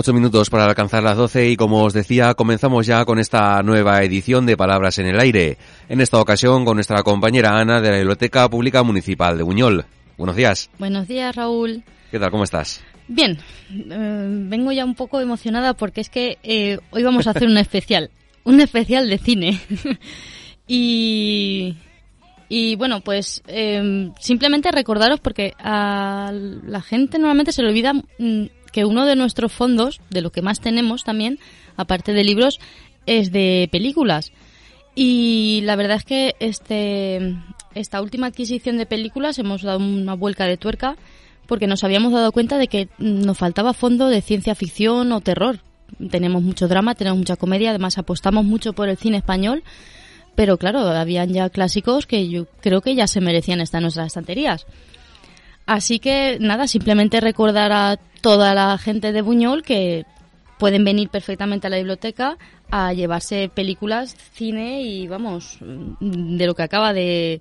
Ocho 0.00 0.12
minutos 0.12 0.48
para 0.48 0.64
alcanzar 0.64 1.02
las 1.02 1.16
doce 1.16 1.50
y 1.50 1.56
como 1.56 1.82
os 1.82 1.92
decía, 1.92 2.34
comenzamos 2.34 2.86
ya 2.86 3.04
con 3.04 3.18
esta 3.18 3.60
nueva 3.64 4.00
edición 4.04 4.46
de 4.46 4.56
Palabras 4.56 5.00
en 5.00 5.06
el 5.06 5.18
Aire. 5.18 5.58
En 5.88 6.00
esta 6.00 6.20
ocasión 6.20 6.64
con 6.64 6.76
nuestra 6.76 7.02
compañera 7.02 7.58
Ana 7.58 7.80
de 7.80 7.90
la 7.90 7.96
Biblioteca 7.96 8.48
Pública 8.48 8.84
Municipal 8.84 9.36
de 9.36 9.42
Buñol. 9.42 9.86
Buenos 10.16 10.36
días. 10.36 10.70
Buenos 10.78 11.08
días, 11.08 11.34
Raúl. 11.34 11.82
¿Qué 12.12 12.20
tal? 12.20 12.30
¿Cómo 12.30 12.44
estás? 12.44 12.80
Bien, 13.08 13.38
eh, 13.72 14.28
vengo 14.48 14.70
ya 14.70 14.84
un 14.84 14.94
poco 14.94 15.20
emocionada 15.20 15.74
porque 15.74 16.00
es 16.00 16.10
que 16.10 16.38
eh, 16.44 16.78
hoy 16.90 17.02
vamos 17.02 17.26
a 17.26 17.30
hacer 17.30 17.48
un 17.48 17.58
especial, 17.58 18.12
un 18.44 18.60
especial 18.60 19.10
de 19.10 19.18
cine. 19.18 19.60
y, 20.68 21.76
y 22.48 22.76
bueno, 22.76 23.00
pues 23.00 23.42
eh, 23.48 24.12
simplemente 24.20 24.70
recordaros 24.70 25.18
porque 25.18 25.54
a 25.58 26.30
la 26.32 26.82
gente 26.82 27.18
normalmente 27.18 27.50
se 27.50 27.62
le 27.62 27.70
olvida 27.70 27.94
mm, 27.94 28.44
que 28.78 28.84
uno 28.84 29.06
de 29.06 29.16
nuestros 29.16 29.50
fondos, 29.50 30.00
de 30.08 30.20
lo 30.20 30.30
que 30.30 30.40
más 30.40 30.60
tenemos 30.60 31.02
también, 31.02 31.40
aparte 31.76 32.12
de 32.12 32.22
libros, 32.22 32.60
es 33.06 33.32
de 33.32 33.68
películas. 33.72 34.30
Y 34.94 35.62
la 35.64 35.74
verdad 35.74 35.96
es 35.96 36.04
que 36.04 36.36
este, 36.38 37.34
esta 37.74 38.00
última 38.00 38.28
adquisición 38.28 38.78
de 38.78 38.86
películas 38.86 39.36
hemos 39.40 39.62
dado 39.62 39.80
una 39.80 40.14
vuelca 40.14 40.44
de 40.44 40.56
tuerca 40.56 40.96
porque 41.48 41.66
nos 41.66 41.82
habíamos 41.82 42.12
dado 42.12 42.30
cuenta 42.30 42.56
de 42.56 42.68
que 42.68 42.88
nos 42.98 43.36
faltaba 43.36 43.72
fondo 43.72 44.06
de 44.06 44.22
ciencia 44.22 44.54
ficción 44.54 45.10
o 45.10 45.20
terror. 45.22 45.58
Tenemos 46.08 46.44
mucho 46.44 46.68
drama, 46.68 46.94
tenemos 46.94 47.18
mucha 47.18 47.34
comedia, 47.34 47.70
además 47.70 47.98
apostamos 47.98 48.44
mucho 48.44 48.74
por 48.74 48.88
el 48.88 48.96
cine 48.96 49.16
español, 49.16 49.64
pero 50.36 50.56
claro, 50.56 50.86
habían 50.86 51.32
ya 51.32 51.50
clásicos 51.50 52.06
que 52.06 52.28
yo 52.28 52.46
creo 52.60 52.80
que 52.80 52.94
ya 52.94 53.08
se 53.08 53.20
merecían 53.20 53.60
estar 53.60 53.80
en 53.80 53.86
nuestras 53.86 54.06
estanterías. 54.06 54.66
Así 55.68 55.98
que 55.98 56.38
nada, 56.40 56.66
simplemente 56.66 57.20
recordar 57.20 57.72
a 57.72 57.98
toda 58.20 58.54
la 58.54 58.76
gente 58.78 59.12
de 59.12 59.22
Buñol 59.22 59.62
que 59.62 60.04
pueden 60.58 60.84
venir 60.84 61.08
perfectamente 61.08 61.66
a 61.66 61.70
la 61.70 61.76
biblioteca 61.76 62.36
a 62.70 62.92
llevarse 62.92 63.48
películas, 63.48 64.16
cine 64.32 64.82
y 64.82 65.06
vamos, 65.06 65.58
de 65.60 66.46
lo 66.46 66.54
que 66.54 66.62
acaba 66.62 66.92
de 66.92 67.40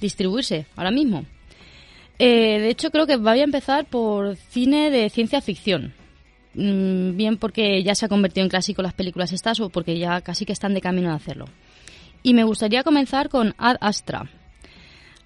distribuirse 0.00 0.66
ahora 0.76 0.90
mismo. 0.90 1.24
Eh, 2.18 2.58
de 2.60 2.70
hecho, 2.70 2.90
creo 2.90 3.06
que 3.06 3.16
voy 3.16 3.40
a 3.40 3.44
empezar 3.44 3.84
por 3.84 4.36
cine 4.36 4.90
de 4.90 5.10
ciencia 5.10 5.40
ficción. 5.40 5.92
Mm, 6.54 7.16
bien 7.16 7.36
porque 7.36 7.82
ya 7.82 7.94
se 7.94 8.06
ha 8.06 8.08
convertido 8.08 8.44
en 8.44 8.48
clásico 8.48 8.82
las 8.82 8.94
películas 8.94 9.32
estas 9.32 9.60
o 9.60 9.68
porque 9.68 9.98
ya 9.98 10.22
casi 10.22 10.46
que 10.46 10.54
están 10.54 10.72
de 10.72 10.80
camino 10.80 11.10
a 11.10 11.14
hacerlo. 11.14 11.44
Y 12.22 12.32
me 12.32 12.44
gustaría 12.44 12.82
comenzar 12.82 13.28
con 13.28 13.54
Ad 13.58 13.76
Astra, 13.80 14.30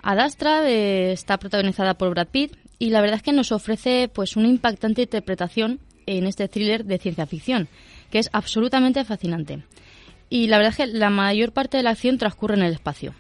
Adastra 0.03 0.69
eh, 0.69 1.13
está 1.13 1.39
protagonizada 1.39 1.95
por 1.95 2.11
Brad 2.11 2.29
Pitt 2.29 2.57
y 2.81 2.91
la 2.91 3.03
verdad 3.03 3.19
es 3.19 3.23
que 3.23 3.33
nos 3.33 3.53
ofrece 3.53 4.11
pues 4.13 4.37
una 4.37 4.49
impactante 4.49 5.03
interpretación 5.03 5.79
en 6.07 6.27
este 6.27 6.49
thriller 6.49 6.85
de 6.87 6.99
ciencia 6.99 7.27
ficción, 7.27 7.69
que 8.11 8.19
es 8.19 8.31
absolutamente 8.33 9.05
fascinante. 9.05 9.63
Y 10.31 10.47
la 10.47 10.57
verdad 10.57 10.73
es 10.73 10.77
que 10.79 10.99
la 10.99 11.11
mayor 11.11 11.53
parte 11.53 11.77
de 11.77 11.83
la 11.83 11.91
acción 11.91 12.17
transcurre 12.17 12.55
en 12.55 12.63
el 12.63 12.73
espacio. 12.73 13.15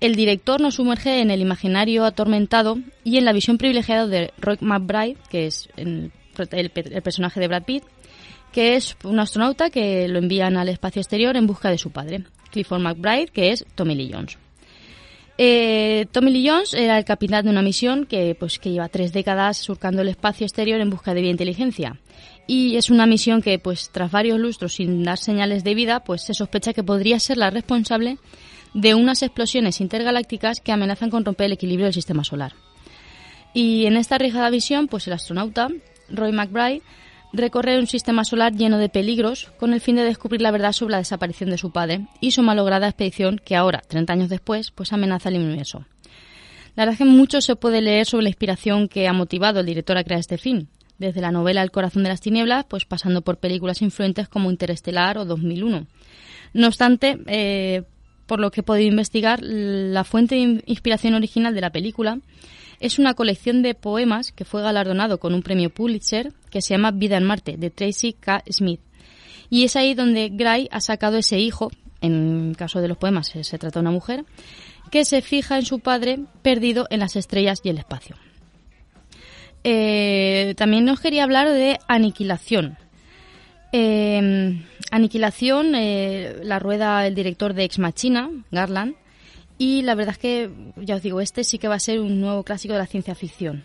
El 0.00 0.14
director 0.14 0.62
nos 0.62 0.76
sumerge 0.76 1.20
en 1.20 1.30
el 1.30 1.42
imaginario 1.42 2.06
atormentado 2.06 2.78
y 3.04 3.18
en 3.18 3.26
la 3.26 3.34
visión 3.34 3.58
privilegiada 3.58 4.06
de 4.06 4.32
Roy 4.38 4.56
McBride, 4.62 5.18
que 5.28 5.46
es 5.46 5.68
el, 5.76 6.10
el 6.50 7.02
personaje 7.02 7.38
de 7.38 7.48
Brad 7.48 7.64
Pitt, 7.64 7.84
que 8.50 8.76
es 8.76 8.96
un 9.04 9.20
astronauta 9.20 9.68
que 9.68 10.08
lo 10.08 10.18
envían 10.18 10.56
al 10.56 10.70
espacio 10.70 11.00
exterior 11.00 11.36
en 11.36 11.46
busca 11.46 11.68
de 11.68 11.76
su 11.76 11.90
padre, 11.90 12.24
Clifford 12.50 12.80
McBride, 12.80 13.26
que 13.26 13.50
es 13.52 13.66
Tommy 13.74 13.94
Lee 13.94 14.10
Jones. 14.10 14.38
Eh, 15.42 16.04
Tommy 16.12 16.32
Lee 16.32 16.46
Jones 16.46 16.74
era 16.74 16.98
el 16.98 17.06
capitán 17.06 17.46
de 17.46 17.50
una 17.50 17.62
misión 17.62 18.04
que, 18.04 18.36
pues, 18.38 18.58
que 18.58 18.72
lleva 18.72 18.90
tres 18.90 19.14
décadas 19.14 19.56
surcando 19.56 20.02
el 20.02 20.08
espacio 20.08 20.44
exterior 20.44 20.78
en 20.82 20.90
busca 20.90 21.14
de 21.14 21.22
inteligencia. 21.22 21.98
Y 22.46 22.76
es 22.76 22.90
una 22.90 23.06
misión 23.06 23.40
que, 23.40 23.58
pues, 23.58 23.88
tras 23.90 24.10
varios 24.10 24.38
lustros 24.38 24.74
sin 24.74 25.02
dar 25.02 25.16
señales 25.16 25.64
de 25.64 25.74
vida, 25.74 26.00
pues 26.00 26.24
se 26.24 26.34
sospecha 26.34 26.74
que 26.74 26.82
podría 26.82 27.18
ser 27.18 27.38
la 27.38 27.48
responsable 27.48 28.18
de 28.74 28.94
unas 28.94 29.22
explosiones 29.22 29.80
intergalácticas 29.80 30.60
que 30.60 30.72
amenazan 30.72 31.08
con 31.08 31.24
romper 31.24 31.46
el 31.46 31.52
equilibrio 31.52 31.86
del 31.86 31.94
sistema 31.94 32.22
solar. 32.22 32.52
Y 33.54 33.86
en 33.86 33.96
esta 33.96 34.16
arriesgada 34.16 34.50
visión, 34.50 34.88
pues 34.88 35.06
el 35.06 35.14
astronauta 35.14 35.68
Roy 36.10 36.32
McBride 36.32 36.82
recorre 37.32 37.78
un 37.78 37.86
sistema 37.86 38.24
solar 38.24 38.54
lleno 38.54 38.78
de 38.78 38.88
peligros 38.88 39.50
con 39.58 39.72
el 39.72 39.80
fin 39.80 39.96
de 39.96 40.04
descubrir 40.04 40.42
la 40.42 40.50
verdad 40.50 40.72
sobre 40.72 40.92
la 40.92 40.98
desaparición 40.98 41.50
de 41.50 41.58
su 41.58 41.70
padre 41.70 42.06
y 42.20 42.32
su 42.32 42.42
malograda 42.42 42.88
expedición 42.88 43.40
que 43.44 43.56
ahora, 43.56 43.82
30 43.86 44.12
años 44.12 44.28
después, 44.28 44.70
pues 44.70 44.92
amenaza 44.92 45.28
el 45.28 45.36
universo. 45.36 45.84
La 46.76 46.84
verdad 46.84 46.94
es 46.94 46.98
que 46.98 47.04
mucho 47.04 47.40
se 47.40 47.56
puede 47.56 47.80
leer 47.80 48.06
sobre 48.06 48.24
la 48.24 48.30
inspiración 48.30 48.88
que 48.88 49.08
ha 49.08 49.12
motivado 49.12 49.60
al 49.60 49.66
director 49.66 49.96
a 49.96 50.04
crear 50.04 50.20
este 50.20 50.38
film, 50.38 50.66
desde 50.98 51.20
la 51.20 51.32
novela 51.32 51.62
El 51.62 51.70
corazón 51.70 52.02
de 52.02 52.10
las 52.10 52.20
tinieblas, 52.20 52.66
pues 52.68 52.84
pasando 52.84 53.22
por 53.22 53.38
películas 53.38 53.82
influentes 53.82 54.28
como 54.28 54.50
Interestelar 54.50 55.18
o 55.18 55.24
2001. 55.24 55.86
No 56.52 56.66
obstante, 56.66 57.18
eh, 57.26 57.82
por 58.26 58.40
lo 58.40 58.50
que 58.50 58.60
he 58.60 58.64
podido 58.64 58.88
investigar, 58.88 59.40
la 59.42 60.04
fuente 60.04 60.36
de 60.36 60.62
inspiración 60.66 61.14
original 61.14 61.54
de 61.54 61.60
la 61.60 61.70
película 61.70 62.18
es 62.80 62.98
una 62.98 63.14
colección 63.14 63.62
de 63.62 63.74
poemas 63.74 64.32
que 64.32 64.46
fue 64.46 64.62
galardonado 64.62 65.20
con 65.20 65.34
un 65.34 65.42
premio 65.42 65.70
Pulitzer 65.70 66.32
que 66.50 66.62
se 66.62 66.74
llama 66.74 66.90
Vida 66.90 67.18
en 67.18 67.24
Marte, 67.24 67.56
de 67.58 67.70
Tracy 67.70 68.14
K. 68.14 68.42
Smith. 68.50 68.80
Y 69.50 69.64
es 69.64 69.76
ahí 69.76 69.94
donde 69.94 70.30
Gray 70.30 70.68
ha 70.72 70.80
sacado 70.80 71.18
ese 71.18 71.38
hijo, 71.38 71.70
en 72.00 72.54
caso 72.54 72.80
de 72.80 72.88
los 72.88 72.96
poemas 72.96 73.28
se, 73.28 73.58
trata 73.58 73.80
de 73.80 73.80
una 73.80 73.90
mujer, 73.90 74.24
que 74.90 75.04
se 75.04 75.20
fija 75.20 75.56
en 75.56 75.66
su 75.66 75.80
padre 75.80 76.20
perdido 76.42 76.86
en 76.90 77.00
las 77.00 77.16
estrellas 77.16 77.60
y 77.62 77.68
el 77.68 77.78
espacio. 77.78 78.16
Eh, 79.62 80.54
también 80.56 80.86
nos 80.86 81.00
quería 81.00 81.24
hablar 81.24 81.50
de 81.50 81.78
aniquilación. 81.86 82.78
Eh, 83.72 84.64
aniquilación 84.90 85.74
eh, 85.74 86.36
la 86.42 86.58
rueda 86.58 87.06
el 87.06 87.14
director 87.14 87.52
de 87.52 87.64
Ex 87.64 87.78
Machina, 87.78 88.30
Garland, 88.50 88.94
y 89.60 89.82
la 89.82 89.94
verdad 89.94 90.14
es 90.14 90.18
que, 90.18 90.50
ya 90.76 90.96
os 90.96 91.02
digo, 91.02 91.20
este 91.20 91.44
sí 91.44 91.58
que 91.58 91.68
va 91.68 91.74
a 91.74 91.80
ser 91.80 92.00
un 92.00 92.18
nuevo 92.18 92.44
clásico 92.44 92.72
de 92.72 92.78
la 92.78 92.86
ciencia 92.86 93.14
ficción. 93.14 93.62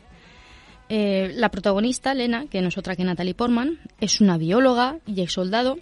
Eh, 0.90 1.32
la 1.36 1.48
protagonista, 1.48 2.14
Lena, 2.14 2.48
que 2.48 2.60
no 2.60 2.68
es 2.68 2.78
otra 2.78 2.98
que 2.98 3.06
Natalie 3.06 3.34
Portman, 3.34 3.80
es 4.02 4.20
una 4.20 4.38
bióloga 4.38 4.98
y 5.08 5.22
ex 5.22 5.32
soldado 5.32 5.78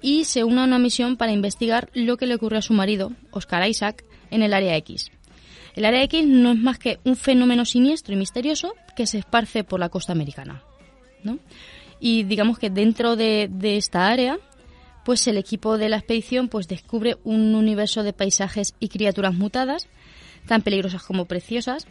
y 0.00 0.24
se 0.24 0.44
une 0.44 0.62
a 0.62 0.64
una 0.64 0.78
misión 0.78 1.18
para 1.18 1.32
investigar 1.32 1.90
lo 1.92 2.16
que 2.16 2.26
le 2.26 2.36
ocurrió 2.36 2.58
a 2.58 2.62
su 2.62 2.72
marido, 2.72 3.12
Oscar 3.32 3.68
Isaac, 3.68 4.02
en 4.30 4.40
el 4.40 4.54
Área 4.54 4.74
X. 4.78 5.10
El 5.76 5.84
Área 5.84 6.04
X 6.04 6.26
no 6.26 6.52
es 6.52 6.58
más 6.58 6.78
que 6.78 6.98
un 7.04 7.14
fenómeno 7.14 7.66
siniestro 7.66 8.14
y 8.14 8.16
misterioso 8.16 8.72
que 8.96 9.06
se 9.06 9.18
esparce 9.18 9.62
por 9.62 9.78
la 9.78 9.90
costa 9.90 10.12
americana. 10.12 10.62
Y 12.00 12.22
digamos 12.22 12.58
que 12.58 12.70
dentro 12.70 13.14
de, 13.14 13.50
de 13.52 13.76
esta 13.76 14.08
área 14.08 14.38
pues 15.04 15.26
el 15.26 15.38
equipo 15.38 15.78
de 15.78 15.88
la 15.88 15.96
expedición 15.96 16.48
pues 16.48 16.68
descubre 16.68 17.16
un 17.24 17.54
universo 17.54 18.02
de 18.02 18.12
paisajes 18.12 18.74
y 18.80 18.88
criaturas 18.88 19.34
mutadas, 19.34 19.88
tan 20.46 20.62
peligrosas 20.62 21.02
como 21.02 21.26
preciosas, 21.26 21.86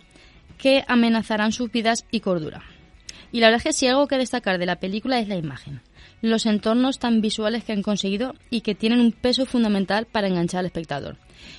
que 0.58 0.84
amenazarán 0.88 1.52
sus 1.52 1.72
vidas 1.72 2.06
y 2.12 2.20
cordura. 2.20 2.64
Y 3.32 3.40
la 3.40 3.48
verdad 3.48 3.60
es 3.60 3.64
que 3.64 3.80
si 3.80 3.88
algo 3.88 4.08
que 4.08 4.18
destacar 4.18 4.58
de 4.58 4.66
la 4.66 4.80
película 4.80 5.20
es 5.20 5.28
la 5.28 5.36
imagen, 5.36 5.82
los 6.22 6.46
entornos 6.46 7.00
tan 7.00 7.22
visuales 7.22 7.64
que 7.64 7.72
han 7.72 7.84
conseguido 7.84 8.36
y 8.50 8.62
que 8.62 8.76
tienen 8.76 9.00
un 9.00 9.12
peso 9.12 9.46
fundamental 9.46 10.06
para 10.06 10.28
enganchar 10.28 10.60
al 10.60 10.66
espectador. 10.66 11.18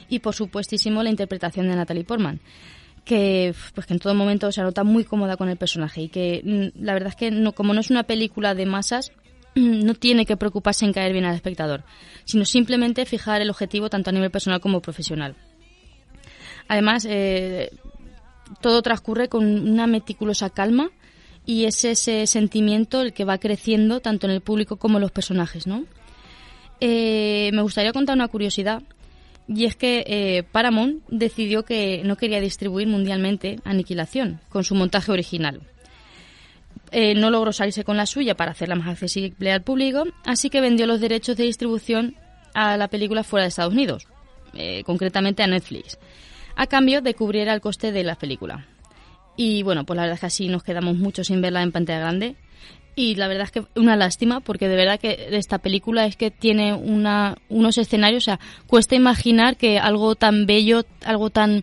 Y 0.09 0.19
por 0.19 0.35
supuestísimo 0.35 1.03
la 1.03 1.11
interpretación 1.11 1.69
de 1.69 1.77
Natalie 1.77 2.05
Portman, 2.05 2.41
que 3.05 3.55
pues 3.75 3.87
que 3.87 3.95
en 3.95 4.01
todo 4.01 4.15
momento 4.15 4.53
se 4.53 4.63
nota 4.63 4.85
muy 4.85 5.05
cómoda 5.05 5.37
con 5.37 5.49
el 5.49 5.57
personaje 5.57 6.03
y 6.03 6.09
que 6.09 6.43
mm, 6.45 6.85
la 6.85 6.93
verdad 6.93 7.11
es 7.11 7.17
que 7.17 7.31
no, 7.31 7.53
como 7.53 7.73
no 7.73 7.81
es 7.81 7.91
una 7.91 8.03
película 8.03 8.55
de 8.55 8.67
masas, 8.67 9.13
no 9.55 9.95
tiene 9.95 10.27
que 10.27 10.37
preocuparse 10.37 10.85
en 10.85 10.93
caer 10.93 11.13
bien 11.13 11.25
al 11.25 11.35
espectador, 11.35 11.85
sino 12.25 12.45
simplemente 12.45 13.07
fijar 13.07 13.41
el 13.41 13.51
objetivo 13.51 13.91
tanto 13.91 14.11
a 14.11 14.13
nivel 14.13 14.31
personal 14.31 14.61
como 14.61 14.81
profesional. 14.81 15.37
Además, 16.69 17.07
eh, 17.09 17.71
todo 18.61 18.83
transcurre 18.83 19.29
con 19.29 19.45
una 19.45 19.87
meticulosa 19.87 20.51
calma 20.51 20.91
y 21.47 21.65
es 21.65 21.85
ese 21.85 22.27
sentimiento 22.27 23.01
el 23.01 23.13
que 23.13 23.25
va 23.25 23.39
creciendo 23.39 24.01
tanto 24.01 24.27
en 24.27 24.33
el 24.33 24.41
público 24.41 24.77
como 24.77 24.99
en 24.99 25.03
los 25.03 25.11
personajes, 25.11 25.67
¿no? 25.67 25.85
Eh, 26.81 27.51
me 27.53 27.63
gustaría 27.63 27.93
contar 27.93 28.15
una 28.15 28.29
curiosidad 28.29 28.83
y 29.49 29.65
es 29.65 29.75
que 29.75 30.05
eh, 30.07 30.45
Paramount 30.45 31.03
decidió 31.09 31.65
que 31.65 32.03
no 32.05 32.17
quería 32.17 32.41
distribuir 32.41 32.87
mundialmente 32.87 33.59
Aniquilación 33.65 34.41
con 34.49 34.65
su 34.65 34.75
montaje 34.75 35.11
original. 35.11 35.61
Eh, 36.93 37.15
no 37.15 37.31
logró 37.31 37.53
salirse 37.53 37.85
con 37.85 37.97
la 37.97 38.07
suya 38.07 38.35
para 38.35 38.51
hacerla 38.51 38.75
más 38.75 38.89
accesible 38.89 39.53
al 39.53 39.63
público, 39.63 40.05
así 40.25 40.51
que 40.51 40.61
vendió 40.61 40.87
los 40.87 41.01
derechos 41.01 41.37
de 41.37 41.45
distribución 41.45 42.17
a 42.53 42.77
la 42.77 42.89
película 42.89 43.23
fuera 43.23 43.45
de 43.45 43.49
Estados 43.49 43.73
Unidos, 43.73 44.09
eh, 44.55 44.83
concretamente 44.85 45.45
a 45.45 45.47
Netflix, 45.47 45.99
a 46.57 46.67
cambio 46.67 47.01
de 47.01 47.15
cubrir 47.15 47.47
el 47.47 47.61
coste 47.61 47.93
de 47.93 48.03
la 48.03 48.17
película. 48.17 48.67
Y 49.37 49.63
bueno, 49.63 49.85
pues 49.85 49.97
la 49.97 50.03
verdad 50.03 50.15
es 50.15 50.21
que 50.21 50.27
así 50.27 50.49
nos 50.49 50.65
quedamos 50.65 50.97
mucho 50.97 51.23
sin 51.23 51.41
verla 51.41 51.63
en 51.63 51.73
pantalla 51.73 52.01
grande. 52.01 52.37
Y 52.97 53.15
la 53.15 53.29
verdad 53.29 53.45
es 53.45 53.53
que 53.53 53.65
una 53.81 53.97
lástima, 53.97 54.41
porque 54.41 54.69
de 54.69 54.77
verdad 54.77 54.99
que 54.99 55.29
esta 55.31 55.59
película 55.59 56.05
es 56.07 56.17
que 56.17 56.31
tiene 56.31 56.75
una, 56.75 57.39
unos 57.49 57.79
escenarios, 57.79 58.25
o 58.25 58.27
sea, 58.27 58.41
cuesta 58.67 58.97
imaginar 58.97 59.57
que 59.57 59.79
algo 59.79 60.17
tan 60.17 60.45
bello, 60.45 60.85
algo 61.05 61.31
tan 61.31 61.63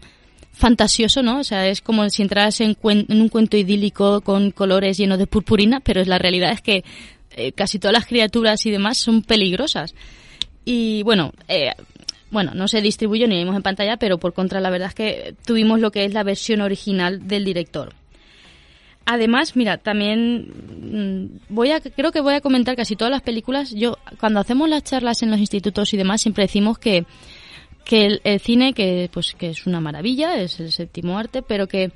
fantasioso, 0.57 1.24
¿no? 1.24 1.39
O 1.39 1.44
sea, 1.44 1.68
es 1.68 1.81
como 1.81 2.09
si 2.09 2.24
entras 2.24 2.59
en, 2.62 2.75
un 2.81 3.30
cuento 3.30 3.57
idílico 3.57 4.21
con 4.21 4.51
colores 4.51 4.98
llenos 4.98 5.19
de 5.19 5.27
purpurina, 5.27 5.80
pero 5.80 6.04
la 6.04 6.18
realidad 6.18 6.51
es 6.51 6.62
que 6.62 6.83
eh, 7.31 7.51
casi 7.51 7.80
todas 7.80 7.94
las 7.94 8.07
criaturas 8.07 8.65
y 8.65 8.71
demás 8.71 8.98
son 8.98 9.21
peligrosas. 9.21 9.94
Y 10.65 11.04
bueno, 11.04 11.31
eh, 11.48 11.71
bueno, 12.31 12.51
no 12.54 12.68
se 12.68 12.81
distribuyó 12.81 13.27
ni 13.27 13.38
vimos 13.38 13.56
en 13.56 13.62
pantalla, 13.62 13.98
pero 13.98 14.18
por 14.18 14.33
contra 14.33 14.59
la 14.59 14.69
verdad 14.69 14.89
es 14.89 14.95
que 14.95 15.36
tuvimos 15.45 15.80
lo 15.80 15.92
que 15.92 16.06
es 16.06 16.13
la 16.13 16.24
versión 16.24 16.62
original 16.62 17.27
del 17.27 17.45
director. 17.45 17.94
Además, 19.06 19.56
mira, 19.56 19.77
también 19.77 20.51
mm, 20.81 21.53
voy 21.53 21.71
a, 21.71 21.80
creo 21.80 22.12
que 22.12 22.19
voy 22.19 22.33
a 22.33 22.42
comentar 22.42 22.75
casi 22.75 22.98
todas 22.98 23.12
las 23.12 23.21
películas. 23.21 23.71
Yo, 23.71 23.98
cuando 24.19 24.42
hacemos 24.42 24.68
las 24.68 24.83
charlas 24.83 25.24
en 25.24 25.31
los 25.31 25.39
institutos 25.39 25.94
y 25.94 25.98
demás, 25.98 26.21
siempre 26.21 26.44
decimos 26.44 26.77
que, 26.77 27.06
que 27.88 28.19
el, 28.22 28.39
cine, 28.42 28.74
que, 28.74 29.10
pues, 29.12 29.34
que 29.34 29.50
es 29.50 29.66
una 29.66 29.80
maravilla, 29.80 30.36
es 30.42 30.60
el 30.60 30.74
séptimo 30.74 31.18
arte, 31.18 31.42
pero 31.42 31.68
que, 31.68 31.92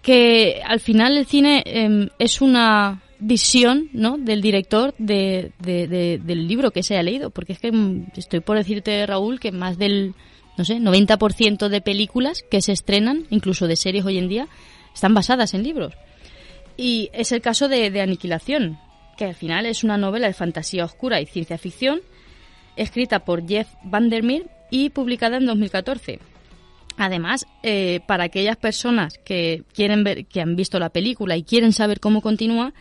que 0.00 0.62
al 0.64 0.78
final 0.78 1.18
el 1.18 1.26
cine 1.26 1.64
em, 1.66 2.08
es 2.20 2.40
una 2.40 3.02
visión, 3.18 3.88
¿no? 3.92 4.16
Del 4.16 4.40
director 4.40 4.94
de, 4.96 5.50
del 5.58 6.46
libro 6.46 6.70
que 6.70 6.84
se 6.84 6.94
haya 6.94 7.02
leído, 7.02 7.30
porque 7.30 7.54
es 7.54 7.58
que 7.58 7.72
mm, 7.72 8.12
estoy 8.16 8.40
por 8.40 8.56
decirte, 8.56 9.04
Raúl, 9.06 9.40
que 9.40 9.50
más 9.50 9.76
del, 9.76 10.14
no 10.56 10.64
sé, 10.64 10.76
90% 10.76 11.68
de 11.68 11.80
películas 11.80 12.44
que 12.48 12.62
se 12.62 12.70
estrenan, 12.70 13.26
incluso 13.28 13.66
de 13.66 13.74
series 13.74 14.04
hoy 14.04 14.18
en 14.18 14.28
día, 14.28 14.46
están 14.94 15.14
basadas 15.14 15.52
en 15.52 15.64
libros. 15.64 15.94
Y 16.76 17.10
es 17.12 17.32
el 17.32 17.40
caso 17.40 17.68
de, 17.68 18.00
Aniquilación, 18.00 18.78
que 19.18 19.24
al 19.24 19.34
final 19.34 19.66
es 19.66 19.82
una 19.82 19.98
novela 19.98 20.28
de 20.28 20.32
fantasía 20.32 20.84
oscura 20.84 21.20
y 21.20 21.26
ciencia 21.26 21.58
ficción, 21.58 22.02
escrita 22.76 23.24
por 23.24 23.44
Jeff 23.46 23.66
Vandermeer 23.82 24.59
y 24.70 24.90
publicada 24.90 25.36
en 25.36 25.46
2014. 25.46 26.20
Además, 26.96 27.46
eh, 27.62 28.00
para 28.06 28.24
aquellas 28.24 28.56
personas 28.56 29.18
que 29.24 29.64
quieren 29.72 30.04
ver, 30.04 30.26
que 30.26 30.40
han 30.40 30.56
visto 30.56 30.78
la 30.78 30.90
película 30.90 31.36
y 31.36 31.42
quieren 31.42 31.72
saber 31.72 31.98
cómo 31.98 32.20
continúa, 32.20 32.74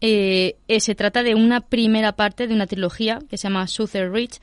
eh, 0.00 0.56
eh, 0.68 0.80
se 0.80 0.94
trata 0.94 1.22
de 1.22 1.34
una 1.34 1.60
primera 1.60 2.12
parte 2.12 2.46
de 2.46 2.54
una 2.54 2.66
trilogía 2.66 3.20
que 3.30 3.38
se 3.38 3.44
llama 3.44 3.66
Suther 3.68 4.10
Rich, 4.12 4.40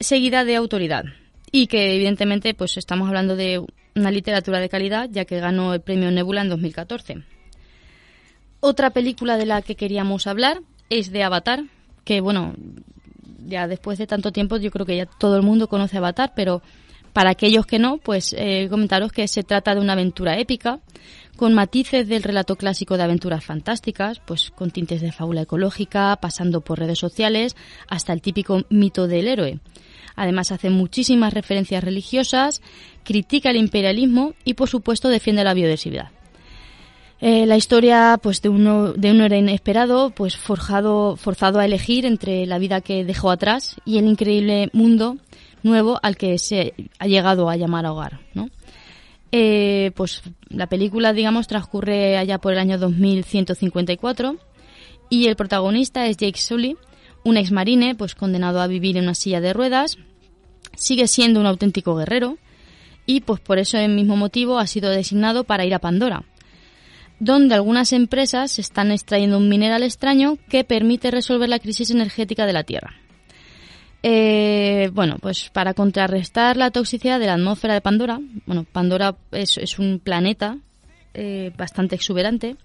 seguida 0.00 0.44
de 0.44 0.56
Autoridad. 0.56 1.04
Y 1.50 1.66
que 1.66 1.94
evidentemente, 1.94 2.54
pues 2.54 2.76
estamos 2.76 3.08
hablando 3.08 3.36
de 3.36 3.64
una 3.96 4.10
literatura 4.10 4.60
de 4.60 4.68
calidad, 4.68 5.08
ya 5.10 5.24
que 5.24 5.40
ganó 5.40 5.74
el 5.74 5.80
premio 5.80 6.10
Nebula 6.10 6.42
en 6.42 6.48
2014. 6.48 7.22
Otra 8.60 8.90
película 8.90 9.36
de 9.36 9.46
la 9.46 9.62
que 9.62 9.76
queríamos 9.76 10.26
hablar 10.26 10.60
es 10.90 11.12
de 11.12 11.22
Avatar, 11.22 11.64
que 12.04 12.20
bueno, 12.20 12.54
ya 13.48 13.66
después 13.66 13.98
de 13.98 14.06
tanto 14.06 14.32
tiempo 14.32 14.56
yo 14.58 14.70
creo 14.70 14.86
que 14.86 14.96
ya 14.96 15.06
todo 15.06 15.36
el 15.36 15.42
mundo 15.42 15.68
conoce 15.68 15.98
Avatar, 15.98 16.32
pero 16.36 16.62
para 17.12 17.30
aquellos 17.30 17.66
que 17.66 17.78
no, 17.78 17.98
pues 17.98 18.34
eh, 18.38 18.68
comentaros 18.70 19.10
que 19.12 19.26
se 19.26 19.42
trata 19.42 19.74
de 19.74 19.80
una 19.80 19.94
aventura 19.94 20.38
épica, 20.38 20.80
con 21.36 21.54
matices 21.54 22.06
del 22.08 22.22
relato 22.22 22.56
clásico 22.56 22.96
de 22.96 23.04
aventuras 23.04 23.44
fantásticas, 23.44 24.20
pues 24.20 24.50
con 24.50 24.70
tintes 24.70 25.00
de 25.00 25.12
fábula 25.12 25.42
ecológica, 25.42 26.16
pasando 26.20 26.60
por 26.60 26.78
redes 26.78 26.98
sociales, 26.98 27.56
hasta 27.88 28.12
el 28.12 28.20
típico 28.20 28.64
mito 28.70 29.06
del 29.06 29.28
héroe. 29.28 29.60
Además 30.16 30.50
hace 30.50 30.68
muchísimas 30.68 31.32
referencias 31.32 31.82
religiosas, 31.84 32.60
critica 33.04 33.50
el 33.50 33.56
imperialismo 33.56 34.34
y 34.44 34.54
por 34.54 34.68
supuesto 34.68 35.08
defiende 35.08 35.44
la 35.44 35.54
biodiversidad. 35.54 36.10
Eh, 37.20 37.46
la 37.46 37.56
historia 37.56 38.18
pues 38.22 38.42
de 38.42 38.48
uno 38.48 38.92
de 38.92 39.10
un 39.10 39.32
inesperado 39.32 40.10
pues 40.10 40.36
forjado 40.36 41.16
forzado 41.16 41.58
a 41.58 41.64
elegir 41.64 42.06
entre 42.06 42.46
la 42.46 42.58
vida 42.58 42.80
que 42.80 43.04
dejó 43.04 43.32
atrás 43.32 43.76
y 43.84 43.98
el 43.98 44.06
increíble 44.06 44.70
mundo 44.72 45.16
nuevo 45.64 45.98
al 46.02 46.16
que 46.16 46.38
se 46.38 46.74
ha 47.00 47.08
llegado 47.08 47.50
a 47.50 47.56
llamar 47.56 47.86
hogar 47.86 48.20
¿no? 48.34 48.50
Eh, 49.32 49.90
pues 49.96 50.22
la 50.48 50.68
película 50.68 51.12
digamos 51.12 51.48
transcurre 51.48 52.16
allá 52.16 52.38
por 52.38 52.52
el 52.52 52.60
año 52.60 52.78
2154 52.78 54.36
y 55.10 55.26
el 55.26 55.34
protagonista 55.34 56.06
es 56.06 56.18
Jake 56.18 56.38
Sully 56.38 56.76
un 57.24 57.36
ex 57.36 57.50
marine 57.50 57.96
pues 57.96 58.14
condenado 58.14 58.60
a 58.60 58.68
vivir 58.68 58.96
en 58.96 59.04
una 59.04 59.14
silla 59.14 59.40
de 59.40 59.52
ruedas 59.52 59.98
sigue 60.76 61.08
siendo 61.08 61.40
un 61.40 61.46
auténtico 61.46 61.96
guerrero 61.96 62.38
y 63.06 63.22
pues 63.22 63.40
por 63.40 63.58
eso 63.58 63.76
el 63.78 63.92
mismo 63.92 64.16
motivo 64.16 64.58
ha 64.58 64.66
sido 64.66 64.90
designado 64.90 65.44
para 65.44 65.64
ir 65.64 65.74
a 65.74 65.78
Pandora, 65.78 66.24
donde 67.20 67.54
algunas 67.54 67.92
empresas 67.92 68.58
están 68.58 68.90
extrayendo 68.90 69.38
un 69.38 69.48
mineral 69.48 69.82
extraño 69.82 70.38
que 70.48 70.64
permite 70.64 71.10
resolver 71.10 71.48
la 71.48 71.58
crisis 71.58 71.90
energética 71.90 72.46
de 72.46 72.52
la 72.52 72.64
Tierra. 72.64 72.94
Eh, 74.02 74.90
bueno, 74.92 75.16
pues 75.20 75.50
para 75.50 75.74
contrarrestar 75.74 76.56
la 76.56 76.70
toxicidad 76.70 77.18
de 77.18 77.26
la 77.26 77.34
atmósfera 77.34 77.74
de 77.74 77.80
Pandora, 77.80 78.20
bueno, 78.46 78.64
Pandora 78.64 79.16
es, 79.32 79.78
un 79.78 79.98
planeta 79.98 80.58
eh, 81.14 81.52
bastante 81.56 81.96
exuberante 81.96 82.56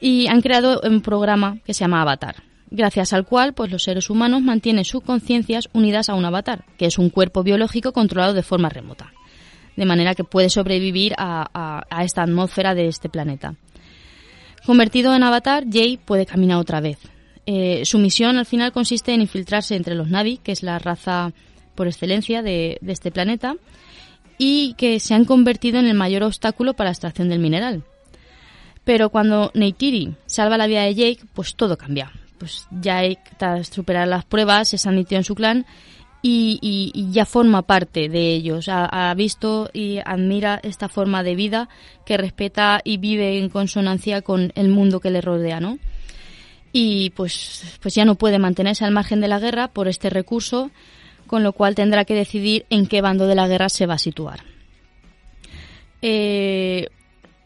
y 0.00 0.26
han 0.28 0.40
creado 0.40 0.80
un 0.82 1.02
programa 1.02 1.58
que 1.66 1.74
se 1.74 1.80
llama 1.80 2.00
Avatar, 2.00 2.36
gracias 2.70 3.12
al 3.12 3.26
cual 3.26 3.52
pues 3.52 3.70
los 3.70 3.82
seres 3.82 4.08
humanos 4.08 4.40
mantienen 4.40 4.86
sus 4.86 5.02
conciencias 5.02 5.68
unidas 5.74 6.08
a 6.08 6.14
un 6.14 6.24
avatar, 6.24 6.64
que 6.78 6.86
es 6.86 6.96
un 6.96 7.10
cuerpo 7.10 7.42
biológico 7.42 7.92
controlado 7.92 8.32
de 8.32 8.42
forma 8.42 8.70
remota 8.70 9.12
de 9.78 9.86
manera 9.86 10.16
que 10.16 10.24
puede 10.24 10.50
sobrevivir 10.50 11.14
a, 11.16 11.84
esta 12.02 12.22
atmósfera 12.22 12.74
de 12.74 12.88
este 12.88 13.08
planeta. 13.08 13.54
Convertido 14.66 15.14
en 15.14 15.22
avatar, 15.22 15.64
Jay 15.70 15.98
puede 15.98 16.26
caminar 16.26 16.58
otra 16.58 16.80
vez. 16.80 16.98
Eh, 17.46 17.84
su 17.84 17.98
misión 17.98 18.38
al 18.38 18.44
final 18.44 18.72
consiste 18.72 19.14
en 19.14 19.20
infiltrarse 19.20 19.76
entre 19.76 19.94
los 19.94 20.08
Navi, 20.08 20.38
que 20.38 20.50
es 20.50 20.64
la 20.64 20.80
raza 20.80 21.32
por 21.76 21.86
excelencia 21.86 22.42
de, 22.42 22.80
este 22.88 23.12
planeta, 23.12 23.54
y 24.36 24.74
que 24.74 24.98
se 24.98 25.14
han 25.14 25.24
convertido 25.24 25.78
en 25.78 25.86
el 25.86 25.94
mayor 25.94 26.24
obstáculo 26.24 26.74
para 26.74 26.88
la 26.88 26.92
extracción 26.92 27.28
del 27.28 27.38
mineral. 27.38 27.84
Pero 28.82 29.10
cuando 29.10 29.52
Neytiri 29.54 30.14
salva 30.26 30.58
la 30.58 30.66
vida 30.66 30.82
de 30.82 30.94
Jake, 30.96 31.20
pues 31.34 31.54
todo 31.54 31.78
cambia. 31.78 32.10
Pues 32.38 32.66
Jake, 32.72 33.20
tras 33.38 33.68
superar 33.68 34.08
las 34.08 34.24
pruebas, 34.24 34.74
es 34.74 34.86
admitido 34.88 35.18
en 35.18 35.24
su 35.24 35.36
clan 35.36 35.66
y, 36.22 37.08
ya 37.10 37.24
forma 37.24 37.62
parte 37.62 38.08
de 38.08 38.34
ellos. 38.34 38.66
Ha, 38.68 39.12
visto 39.14 39.70
y 39.72 39.98
admira 40.04 40.60
esta 40.62 40.88
forma 40.88 41.22
de 41.22 41.34
vida 41.34 41.68
que 42.04 42.16
respeta 42.16 42.80
y 42.84 42.96
vive 42.98 43.38
en 43.38 43.48
consonancia 43.48 44.22
con 44.22 44.52
el 44.54 44.68
mundo 44.68 45.00
que 45.00 45.10
le 45.10 45.20
rodea, 45.20 45.60
¿no? 45.60 45.78
Y 46.72 47.10
pues, 47.10 47.78
pues 47.80 47.94
ya 47.94 48.04
no 48.04 48.16
puede 48.16 48.38
mantenerse 48.38 48.84
al 48.84 48.92
margen 48.92 49.20
de 49.20 49.28
la 49.28 49.38
guerra 49.38 49.68
por 49.68 49.88
este 49.88 50.10
recurso, 50.10 50.70
con 51.26 51.42
lo 51.42 51.52
cual 51.52 51.74
tendrá 51.74 52.04
que 52.04 52.14
decidir 52.14 52.66
en 52.70 52.86
qué 52.86 53.00
bando 53.00 53.26
de 53.26 53.34
la 53.34 53.48
guerra 53.48 53.68
se 53.68 53.86
va 53.86 53.94
a 53.94 53.98
situar. 53.98 54.40
Eh, 56.02 56.88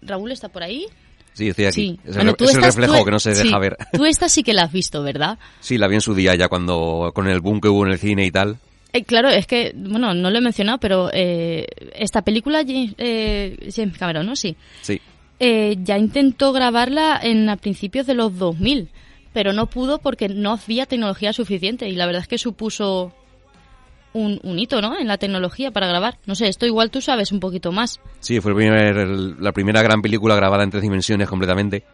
Raúl 0.02 0.32
está 0.32 0.48
por 0.48 0.62
ahí. 0.62 0.86
Sí, 1.34 1.48
estoy 1.48 1.64
aquí. 1.64 1.98
Es, 2.04 2.16
el, 2.16 2.62
reflejo 2.62 3.04
que 3.04 3.10
no 3.10 3.18
se 3.18 3.34
deja 3.34 3.58
ver. 3.58 3.76
Tú 3.92 4.04
esta 4.04 4.28
sí 4.28 4.42
que 4.42 4.52
la 4.52 4.64
has 4.64 4.72
visto, 4.72 5.02
¿verdad? 5.02 5.38
Sí, 5.60 5.78
la 5.78 5.88
vi 5.88 5.94
en 5.96 6.00
su 6.00 6.14
día 6.14 6.34
ya 6.34 6.48
cuando 6.48 7.12
con 7.14 7.28
el 7.28 7.40
boom 7.40 7.60
que 7.60 7.68
hubo 7.68 7.86
en 7.86 7.92
el 7.92 7.98
cine 7.98 8.26
y 8.26 8.30
tal. 8.30 8.58
Eh, 8.92 9.04
claro, 9.04 9.30
es 9.30 9.46
que, 9.46 9.72
bueno, 9.74 10.12
no 10.12 10.30
lo 10.30 10.38
he 10.38 10.42
mencionado, 10.42 10.78
pero 10.78 11.08
eh, 11.12 11.66
esta 11.94 12.22
película, 12.22 12.62
eh, 12.66 13.70
James 13.74 13.96
Cameron, 13.96 14.26
¿no? 14.26 14.36
Sí. 14.36 14.54
Sí. 14.82 15.00
Eh, 15.44 15.76
ya 15.82 15.98
intentó 15.98 16.52
grabarla 16.52 17.18
en 17.20 17.48
a 17.48 17.56
principios 17.56 18.06
de 18.06 18.14
los 18.14 18.38
2000, 18.38 18.90
pero 19.32 19.52
no 19.52 19.66
pudo 19.66 19.98
porque 19.98 20.28
no 20.28 20.52
había 20.52 20.86
tecnología 20.86 21.32
suficiente 21.32 21.88
y 21.88 21.96
la 21.96 22.06
verdad 22.06 22.22
es 22.22 22.28
que 22.28 22.38
supuso 22.38 23.12
un, 24.12 24.40
un, 24.42 24.58
hito, 24.58 24.80
¿no? 24.80 24.98
En 24.98 25.08
la 25.08 25.18
tecnología 25.18 25.70
para 25.70 25.86
grabar. 25.86 26.18
No 26.26 26.34
sé, 26.34 26.48
esto 26.48 26.66
igual 26.66 26.90
tú 26.90 27.00
sabes 27.00 27.32
un 27.32 27.40
poquito 27.40 27.72
más. 27.72 28.00
Sí, 28.20 28.40
fue 28.40 28.52
la 28.52 29.52
primera 29.52 29.82
gran 29.82 30.02
película 30.02 30.34
grabada 30.34 30.64
en 30.64 30.70
tres 30.70 30.82
dimensiones 30.82 31.28
completamente, 31.28 31.84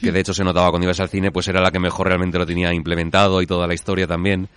que 0.00 0.12
de 0.12 0.20
hecho 0.20 0.34
se 0.34 0.44
notaba 0.44 0.70
cuando 0.70 0.86
ibas 0.86 1.00
al 1.00 1.08
cine, 1.08 1.30
pues 1.30 1.48
era 1.48 1.60
la 1.60 1.70
que 1.70 1.78
mejor 1.78 2.08
realmente 2.08 2.38
lo 2.38 2.46
tenía 2.46 2.72
implementado 2.72 3.40
y 3.42 3.46
toda 3.46 3.66
la 3.66 3.74
historia 3.74 4.06
también. 4.06 4.48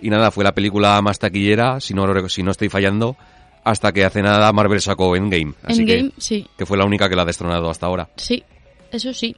Y 0.00 0.10
nada, 0.10 0.30
fue 0.30 0.44
la 0.44 0.52
película 0.52 1.00
más 1.02 1.18
taquillera, 1.18 1.80
si 1.80 1.94
no, 1.94 2.28
si 2.28 2.42
no 2.42 2.50
estoy 2.50 2.68
fallando, 2.68 3.16
hasta 3.64 3.92
que 3.92 4.04
hace 4.04 4.22
nada 4.22 4.52
Marvel 4.52 4.80
sacó 4.80 5.14
Endgame. 5.14 5.54
Así 5.62 5.82
Endgame, 5.82 6.10
que, 6.10 6.20
sí. 6.20 6.46
Que 6.56 6.66
fue 6.66 6.76
la 6.76 6.84
única 6.84 7.08
que 7.08 7.16
la 7.16 7.22
ha 7.22 7.26
destronado 7.26 7.70
hasta 7.70 7.86
ahora. 7.86 8.08
Sí, 8.16 8.42
eso 8.90 9.12
sí. 9.12 9.36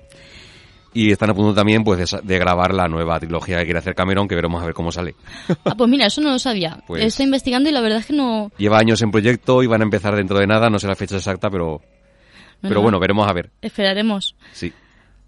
Y 0.94 1.10
están 1.10 1.30
a 1.30 1.34
punto 1.34 1.52
también 1.52 1.82
pues 1.82 2.16
de, 2.22 2.38
grabar 2.38 2.72
la 2.72 2.86
nueva 2.86 3.18
trilogía 3.18 3.58
que 3.58 3.64
quiere 3.64 3.80
hacer 3.80 3.94
Cameron, 3.94 4.28
que 4.28 4.36
veremos 4.36 4.62
a 4.62 4.66
ver 4.66 4.74
cómo 4.74 4.92
sale. 4.92 5.14
Ah, 5.64 5.74
pues 5.76 5.90
mira, 5.90 6.06
eso 6.06 6.20
no 6.20 6.30
lo 6.30 6.38
sabía. 6.38 6.78
Pues 6.86 7.04
Estoy 7.04 7.24
investigando 7.24 7.68
y 7.68 7.72
la 7.72 7.80
verdad 7.80 7.98
es 7.98 8.06
que 8.06 8.12
no... 8.12 8.50
Lleva 8.58 8.78
años 8.78 9.02
en 9.02 9.10
proyecto 9.10 9.62
y 9.62 9.66
van 9.66 9.80
a 9.80 9.84
empezar 9.84 10.14
dentro 10.14 10.38
de 10.38 10.46
nada, 10.46 10.70
no 10.70 10.78
sé 10.78 10.86
la 10.86 10.94
fecha 10.94 11.16
exacta, 11.16 11.50
pero... 11.50 11.80
pero 12.60 12.80
bueno, 12.80 13.00
veremos 13.00 13.28
a 13.28 13.32
ver. 13.32 13.50
Esperaremos. 13.60 14.36
Sí. 14.52 14.72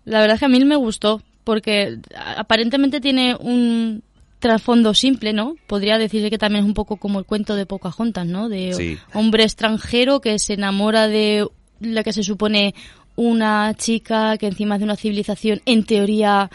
La 0.05 0.21
verdad 0.21 0.35
es 0.35 0.41
que 0.41 0.47
a 0.47 0.49
mí 0.49 0.65
me 0.65 0.77
gustó, 0.77 1.21
porque 1.43 1.99
aparentemente 2.37 3.01
tiene 3.01 3.35
un 3.35 4.03
trasfondo 4.39 4.95
simple, 4.95 5.33
¿no? 5.33 5.57
Podría 5.67 5.99
decirse 5.99 6.31
que 6.31 6.39
también 6.39 6.65
es 6.65 6.69
un 6.69 6.75
poco 6.75 6.97
como 6.97 7.19
el 7.19 7.25
cuento 7.25 7.57
de 7.57 7.67
Pocahontas, 7.67 8.27
¿no? 8.27 8.49
De 8.49 8.99
hombre 9.15 9.45
extranjero 9.45 10.21
que 10.21 10.39
se 10.39 10.55
enamora 10.55 11.09
de 11.09 11.47
la 11.81 12.03
que 12.03 12.13
se 12.13 12.23
supone 12.23 12.75
una 13.17 13.75
chica 13.75 14.37
que 14.39 14.47
encima 14.47 14.77
es 14.77 14.81
de 14.81 14.85
una 14.85 14.97
civilización 14.97 15.61
en 15.67 15.85
teoría 15.85 16.51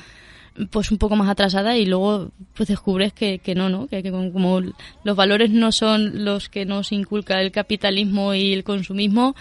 pues 0.70 0.91
un 0.91 0.98
poco 0.98 1.15
más 1.15 1.30
atrasada 1.30 1.77
y 1.77 1.86
luego 1.86 2.32
pues 2.53 2.70
descubres 2.70 3.13
que, 3.13 3.39
que 3.39 3.56
no, 3.56 3.70
¿no? 3.70 3.88
Que, 3.88 4.03
como 4.12 4.62
los 5.03 5.15
valores 5.15 5.50
no 5.50 5.72
son 5.72 6.25
los 6.25 6.50
que 6.50 6.65
nos 6.65 6.91
inculca 6.91 7.41
el 7.41 7.51
capitalismo 7.51 8.34
y 8.34 8.53
el 8.53 8.63
consumismo, 8.63 9.36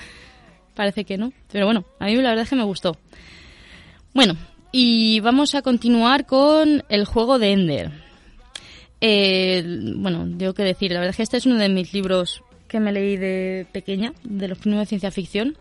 parece 0.74 1.04
que 1.04 1.18
no. 1.18 1.32
Pero 1.50 1.66
bueno, 1.66 1.84
a 1.98 2.06
mí 2.06 2.14
la 2.16 2.30
verdad 2.30 2.44
es 2.44 2.50
que 2.50 2.56
me 2.56 2.64
gustó. 2.64 2.96
Bueno, 4.14 4.36
y 4.72 5.20
vamos 5.20 5.54
a 5.54 5.62
continuar 5.62 6.26
con 6.26 6.84
el 6.88 7.04
juego 7.04 7.38
de 7.38 7.52
Ender. 7.52 7.90
Eh, 9.00 9.64
bueno, 9.96 10.28
tengo 10.38 10.54
que 10.54 10.62
decir, 10.62 10.92
la 10.92 11.00
verdad 11.00 11.10
es 11.10 11.16
que 11.16 11.22
este 11.22 11.36
es 11.38 11.46
uno 11.46 11.56
de 11.56 11.68
mis 11.68 11.92
libros 11.92 12.42
que 12.68 12.80
me 12.80 12.92
leí 12.92 13.16
de 13.16 13.66
pequeña, 13.72 14.12
de 14.22 14.46
los 14.46 14.58
primeros 14.58 14.84
de 14.84 14.88
ciencia 14.88 15.10
ficción. 15.10 15.56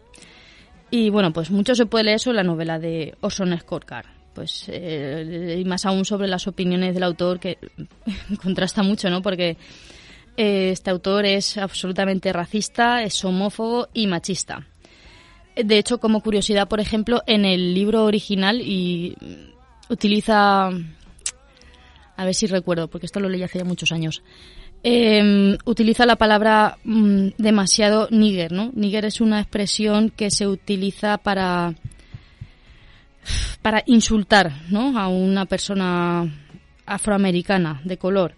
Y 0.91 1.09
bueno, 1.09 1.31
pues 1.31 1.51
mucho 1.51 1.75
se 1.75 1.85
puede 1.85 2.05
leer 2.05 2.19
sobre 2.19 2.37
la 2.37 2.43
novela 2.43 2.79
de 2.79 3.15
Orson 3.21 3.57
Scott. 3.59 3.85
Pues, 4.33 4.65
eh, 4.67 5.57
y 5.59 5.65
más 5.65 5.85
aún 5.85 6.05
sobre 6.05 6.27
las 6.27 6.47
opiniones 6.47 6.93
del 6.93 7.03
autor, 7.03 7.39
que 7.39 7.57
contrasta 8.41 8.83
mucho, 8.83 9.09
¿no? 9.09 9.21
Porque 9.21 9.57
eh, 10.37 10.69
este 10.71 10.89
autor 10.89 11.25
es 11.25 11.57
absolutamente 11.57 12.31
racista, 12.31 13.03
es 13.03 13.23
homófobo 13.25 13.89
y 13.93 14.07
machista. 14.07 14.65
De 15.55 15.77
hecho, 15.77 15.99
como 15.99 16.21
curiosidad, 16.21 16.69
por 16.69 16.79
ejemplo, 16.79 17.21
en 17.27 17.43
el 17.43 17.73
libro 17.73 18.05
original 18.05 18.61
y 18.61 19.15
utiliza, 19.89 20.67
a 20.67 22.25
ver 22.25 22.33
si 22.33 22.47
recuerdo, 22.47 22.87
porque 22.87 23.07
esto 23.07 23.19
lo 23.19 23.27
leí 23.27 23.43
hace 23.43 23.59
ya 23.59 23.65
muchos 23.65 23.91
años, 23.91 24.23
em, 24.83 25.57
utiliza 25.65 26.05
la 26.05 26.15
palabra 26.15 26.77
mm, 26.83 27.29
demasiado 27.37 28.07
nigger, 28.11 28.51
¿no? 28.51 28.71
Nigger 28.73 29.05
es 29.05 29.21
una 29.21 29.39
expresión 29.39 30.09
que 30.09 30.31
se 30.31 30.47
utiliza 30.47 31.17
para 31.17 31.75
para 33.61 33.83
insultar, 33.85 34.53
¿no? 34.69 34.97
A 34.97 35.07
una 35.07 35.45
persona 35.45 36.33
afroamericana 36.85 37.81
de 37.83 37.97
color 37.97 38.33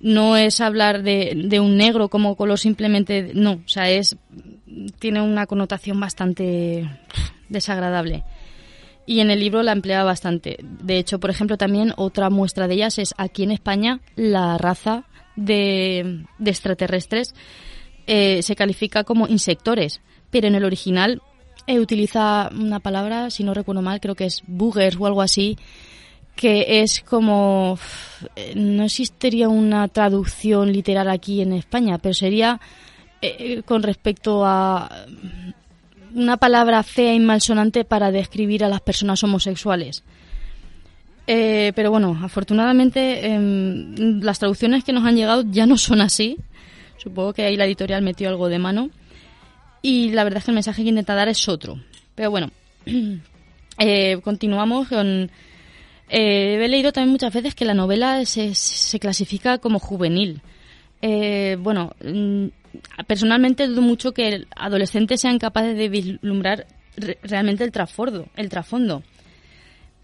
no 0.00 0.36
es 0.36 0.60
hablar 0.60 1.02
de, 1.02 1.32
de, 1.36 1.60
un 1.60 1.76
negro 1.76 2.08
como 2.08 2.34
color 2.34 2.58
simplemente, 2.58 3.32
no, 3.34 3.52
o 3.52 3.68
sea, 3.68 3.90
es 3.90 4.16
tiene 4.98 5.20
una 5.20 5.46
connotación 5.46 6.00
bastante 6.00 6.88
desagradable. 7.48 8.24
Y 9.06 9.20
en 9.20 9.30
el 9.30 9.40
libro 9.40 9.62
la 9.62 9.72
emplea 9.72 10.04
bastante. 10.04 10.58
De 10.62 10.98
hecho, 10.98 11.18
por 11.18 11.30
ejemplo, 11.30 11.56
también 11.56 11.92
otra 11.96 12.30
muestra 12.30 12.68
de 12.68 12.74
ellas 12.74 12.98
es 12.98 13.14
aquí 13.18 13.42
en 13.42 13.50
España 13.50 14.00
la 14.14 14.56
raza 14.56 15.04
de, 15.36 16.24
extraterrestres 16.44 17.34
eh, 18.06 18.42
se 18.42 18.56
califica 18.56 19.04
como 19.04 19.28
insectores, 19.28 20.00
pero 20.30 20.48
en 20.48 20.54
el 20.54 20.64
original 20.64 21.22
eh, 21.66 21.78
utiliza 21.78 22.50
una 22.52 22.80
palabra, 22.80 23.30
si 23.30 23.44
no 23.44 23.54
recuerdo 23.54 23.82
mal, 23.82 24.00
creo 24.00 24.14
que 24.14 24.26
es 24.26 24.42
boogers 24.46 24.96
o 24.98 25.06
algo 25.06 25.22
así, 25.22 25.58
que 26.34 26.82
es 26.82 27.00
como 27.00 27.78
no 28.56 28.84
existiría 28.84 29.48
una 29.48 29.88
traducción 29.88 30.72
literal 30.72 31.08
aquí 31.10 31.42
en 31.42 31.52
España, 31.52 31.98
pero 31.98 32.14
sería 32.14 32.60
eh, 33.20 33.62
con 33.66 33.82
respecto 33.82 34.46
a 34.46 35.06
una 36.14 36.38
palabra 36.38 36.82
fea 36.82 37.14
y 37.14 37.20
malsonante 37.20 37.84
para 37.84 38.10
describir 38.10 38.64
a 38.64 38.68
las 38.68 38.80
personas 38.80 39.22
homosexuales. 39.22 40.02
Eh, 41.32 41.72
pero 41.76 41.92
bueno, 41.92 42.18
afortunadamente 42.22 43.24
em, 43.26 44.20
las 44.20 44.40
traducciones 44.40 44.82
que 44.82 44.92
nos 44.92 45.04
han 45.04 45.14
llegado 45.14 45.44
ya 45.48 45.64
no 45.64 45.78
son 45.78 46.00
así. 46.00 46.38
Supongo 46.96 47.32
que 47.32 47.44
ahí 47.44 47.56
la 47.56 47.66
editorial 47.66 48.02
metió 48.02 48.28
algo 48.28 48.48
de 48.48 48.58
mano. 48.58 48.90
Y 49.80 50.10
la 50.10 50.24
verdad 50.24 50.38
es 50.38 50.44
que 50.44 50.50
el 50.50 50.56
mensaje 50.56 50.82
que 50.82 50.88
intenta 50.88 51.14
dar 51.14 51.28
es 51.28 51.48
otro. 51.48 51.78
Pero 52.16 52.30
bueno, 52.30 52.50
eh, 53.78 54.20
continuamos 54.22 54.88
con 54.88 55.30
eh, 56.10 56.58
he 56.60 56.68
leído 56.68 56.92
también 56.92 57.12
muchas 57.12 57.32
veces 57.32 57.54
que 57.54 57.64
la 57.64 57.72
novela 57.72 58.24
se, 58.26 58.98
clasifica 58.98 59.58
como 59.58 59.78
juvenil. 59.78 60.42
Eh, 61.00 61.56
bueno, 61.60 61.92
mm, 62.04 62.46
personalmente 63.06 63.68
dudo 63.68 63.80
mucho 63.80 64.12
que 64.12 64.44
adolescentes 64.56 65.20
sean 65.20 65.38
capaces 65.38 65.76
de 65.76 65.88
vislumbrar 65.88 66.66
realmente 67.22 67.62
el 67.62 67.70
trasfondo, 67.70 68.26
el 68.36 68.48
trasfondo, 68.48 69.04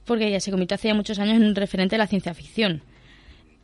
porque 0.07 0.31
ya 0.31 0.41
se 0.41 0.51
convirtió 0.51 0.77
hace 0.77 0.89
ya 0.89 0.95
muchos 0.95 1.19
años 1.19 1.37
en 1.37 1.45
un 1.45 1.55
referente 1.55 1.95
de 1.95 1.99
la 1.99 2.07
ciencia 2.07 2.33
ficción. 2.33 2.83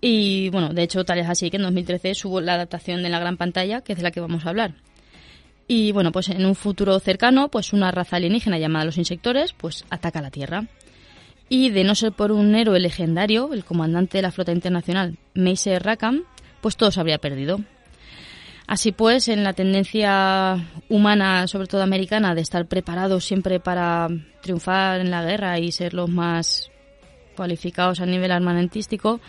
Y 0.00 0.50
bueno, 0.50 0.70
de 0.70 0.82
hecho, 0.82 1.04
tal 1.04 1.18
es 1.20 1.28
así 1.28 1.50
que 1.50 1.56
en 1.56 1.62
2013 1.62 2.12
hubo 2.24 2.40
la 2.40 2.54
adaptación 2.54 3.02
de 3.02 3.08
la 3.08 3.20
gran 3.20 3.36
pantalla, 3.36 3.82
que 3.82 3.92
es 3.92 3.98
de 3.98 4.02
la 4.02 4.10
que 4.10 4.20
vamos 4.20 4.44
a 4.44 4.50
hablar. 4.50 4.74
Y 5.68 5.92
bueno, 5.92 6.12
pues 6.12 6.28
en 6.28 6.44
un 6.44 6.54
futuro 6.54 6.98
cercano, 6.98 7.48
pues 7.48 7.72
una 7.72 7.90
raza 7.92 8.16
alienígena 8.16 8.58
llamada 8.58 8.84
los 8.84 8.98
insectores, 8.98 9.52
pues 9.52 9.84
ataca 9.88 10.20
la 10.20 10.30
Tierra 10.30 10.66
y 11.54 11.68
de 11.68 11.84
no 11.84 11.94
ser 11.94 12.12
por 12.12 12.32
un 12.32 12.54
héroe 12.54 12.80
legendario, 12.80 13.52
el 13.52 13.62
comandante 13.62 14.16
de 14.16 14.22
la 14.22 14.32
flota 14.32 14.52
internacional, 14.52 15.18
Mace 15.34 15.78
Rackham, 15.78 16.24
pues 16.62 16.78
todo 16.78 16.90
se 16.90 16.98
habría 16.98 17.18
perdido. 17.18 17.60
Así 18.66 18.92
pues, 18.92 19.28
en 19.28 19.44
la 19.44 19.52
tendencia 19.52 20.56
humana, 20.88 21.46
sobre 21.48 21.66
todo 21.66 21.82
americana, 21.82 22.34
de 22.34 22.40
estar 22.40 22.66
preparados 22.66 23.24
siempre 23.24 23.60
para 23.60 24.08
triunfar 24.40 25.00
en 25.00 25.10
la 25.10 25.24
guerra 25.24 25.58
y 25.58 25.72
ser 25.72 25.94
los 25.94 26.08
más 26.08 26.70
cualificados 27.36 28.00
a 28.00 28.06
nivel 28.06 28.30
armamentístico, 28.30 29.20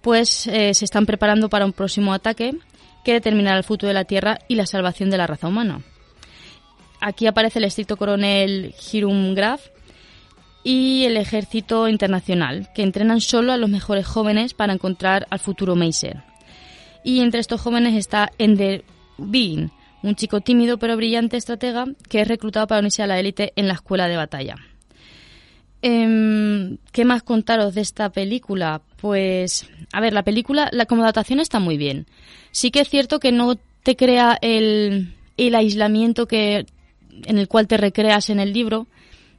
pues 0.00 0.46
eh, 0.46 0.74
se 0.74 0.84
están 0.84 1.06
preparando 1.06 1.48
para 1.48 1.64
un 1.64 1.72
próximo 1.72 2.12
ataque 2.12 2.54
que 3.04 3.12
determinará 3.14 3.56
el 3.58 3.64
futuro 3.64 3.88
de 3.88 3.94
la 3.94 4.04
Tierra 4.04 4.38
y 4.48 4.54
la 4.54 4.66
salvación 4.66 5.10
de 5.10 5.18
la 5.18 5.26
raza 5.26 5.48
humana. 5.48 5.80
Aquí 7.00 7.26
aparece 7.26 7.58
el 7.58 7.64
estricto 7.64 7.96
coronel 7.96 8.74
Hiram 8.92 9.34
Graf, 9.34 9.62
y 10.64 11.04
el 11.04 11.16
Ejército 11.16 11.88
Internacional, 11.88 12.68
que 12.74 12.82
entrenan 12.82 13.20
solo 13.20 13.52
a 13.52 13.56
los 13.56 13.70
mejores 13.70 14.06
jóvenes 14.06 14.54
para 14.54 14.74
encontrar 14.74 15.26
al 15.30 15.38
futuro 15.38 15.76
Meiser. 15.76 16.22
Y 17.04 17.20
entre 17.20 17.40
estos 17.40 17.60
jóvenes 17.60 17.94
está 17.94 18.30
Ender 18.38 18.84
Bean, 19.16 19.70
un 20.02 20.14
chico 20.14 20.40
tímido 20.40 20.78
pero 20.78 20.96
brillante 20.96 21.36
estratega 21.36 21.86
que 22.08 22.20
es 22.20 22.28
reclutado 22.28 22.66
para 22.66 22.80
unirse 22.80 23.02
a 23.02 23.06
la 23.06 23.18
élite 23.18 23.52
en 23.56 23.68
la 23.68 23.74
escuela 23.74 24.08
de 24.08 24.16
batalla. 24.16 24.56
Em, 25.80 26.78
¿Qué 26.92 27.04
más 27.04 27.22
contaros 27.22 27.74
de 27.74 27.82
esta 27.82 28.10
película? 28.10 28.82
Pues, 29.00 29.68
a 29.92 30.00
ver, 30.00 30.12
la 30.12 30.24
película, 30.24 30.68
la 30.72 30.86
como 30.86 31.02
adaptación 31.02 31.38
está 31.38 31.60
muy 31.60 31.76
bien. 31.76 32.06
Sí 32.50 32.70
que 32.70 32.80
es 32.80 32.88
cierto 32.88 33.20
que 33.20 33.30
no 33.30 33.56
te 33.84 33.94
crea 33.94 34.36
el, 34.42 35.14
el 35.36 35.54
aislamiento 35.54 36.26
que 36.26 36.66
en 37.24 37.38
el 37.38 37.48
cual 37.48 37.68
te 37.68 37.76
recreas 37.76 38.30
en 38.30 38.40
el 38.40 38.52
libro, 38.52 38.86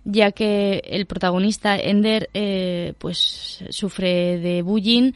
ya 0.06 0.32
que 0.32 0.82
el 0.86 1.06
protagonista 1.06 1.78
Ender 1.78 2.30
eh, 2.34 2.94
pues 2.98 3.64
sufre 3.70 4.40
de 4.40 4.62
bullying 4.62 5.12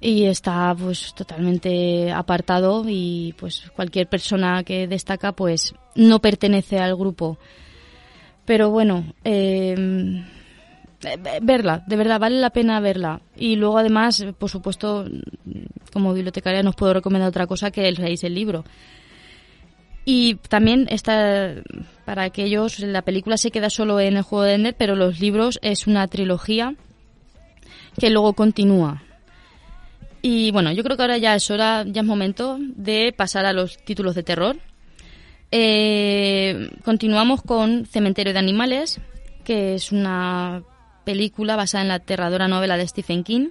y 0.00 0.24
está 0.24 0.74
pues 0.78 1.14
totalmente 1.14 2.10
apartado 2.12 2.84
y 2.86 3.34
pues 3.38 3.70
cualquier 3.74 4.08
persona 4.08 4.62
que 4.64 4.86
destaca 4.86 5.32
pues 5.32 5.74
no 5.94 6.20
pertenece 6.20 6.78
al 6.78 6.96
grupo. 6.96 7.38
Pero 8.44 8.70
bueno 8.70 9.04
eh, 9.24 9.74
verla 11.42 11.84
de 11.86 11.96
verdad 11.96 12.20
vale 12.20 12.38
la 12.38 12.50
pena 12.50 12.80
verla. 12.80 13.20
Y 13.36 13.56
luego 13.56 13.78
además 13.78 14.24
por 14.38 14.50
supuesto 14.50 15.06
como 15.92 16.12
bibliotecaria 16.12 16.62
nos 16.62 16.76
puedo 16.76 16.94
recomendar 16.94 17.28
otra 17.28 17.46
cosa 17.46 17.70
que 17.70 17.88
el 17.88 17.98
el 18.00 18.34
libro. 18.34 18.64
Y 20.08 20.36
también 20.36 20.86
está, 20.88 21.52
para 22.04 22.22
aquellos, 22.22 22.78
la 22.78 23.02
película 23.02 23.36
se 23.36 23.50
queda 23.50 23.70
solo 23.70 23.98
en 23.98 24.16
el 24.16 24.22
juego 24.22 24.44
de 24.44 24.54
Ender, 24.54 24.76
pero 24.78 24.94
los 24.94 25.18
libros 25.18 25.58
es 25.62 25.88
una 25.88 26.06
trilogía 26.06 26.76
que 27.98 28.10
luego 28.10 28.34
continúa. 28.34 29.02
Y 30.28 30.50
bueno, 30.50 30.72
yo 30.72 30.82
creo 30.82 30.96
que 30.96 31.04
ahora 31.04 31.18
ya 31.18 31.36
es 31.36 31.48
hora, 31.52 31.84
ya 31.86 32.00
es 32.00 32.06
momento 32.06 32.58
de 32.60 33.14
pasar 33.16 33.46
a 33.46 33.52
los 33.52 33.78
títulos 33.84 34.16
de 34.16 34.24
terror. 34.24 34.56
Eh, 35.52 36.68
continuamos 36.84 37.42
con 37.42 37.86
Cementerio 37.86 38.32
de 38.32 38.40
Animales, 38.40 38.98
que 39.44 39.76
es 39.76 39.92
una 39.92 40.64
película 41.04 41.54
basada 41.54 41.82
en 41.82 41.88
la 41.88 41.94
aterradora 41.94 42.48
novela 42.48 42.76
de 42.76 42.88
Stephen 42.88 43.22
King. 43.22 43.50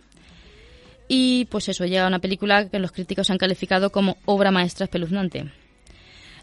Y 1.07 1.45
pues 1.45 1.69
eso, 1.69 1.85
llega 1.85 2.07
una 2.07 2.19
película 2.19 2.67
que 2.67 2.79
los 2.79 2.91
críticos 2.91 3.29
han 3.29 3.37
calificado 3.37 3.89
como 3.89 4.17
obra 4.25 4.51
maestra 4.51 4.83
espeluznante. 4.83 5.49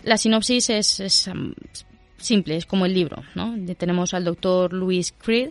La 0.02 0.16
sinopsis 0.16 0.70
es, 0.70 1.26
um, 1.26 1.52
simple, 2.16 2.56
es 2.56 2.64
como 2.64 2.86
el 2.86 2.94
libro. 2.94 3.22
¿no? 3.34 3.54
Tenemos 3.76 4.14
al 4.14 4.24
doctor 4.24 4.72
Louis 4.72 5.12
Creed, 5.12 5.50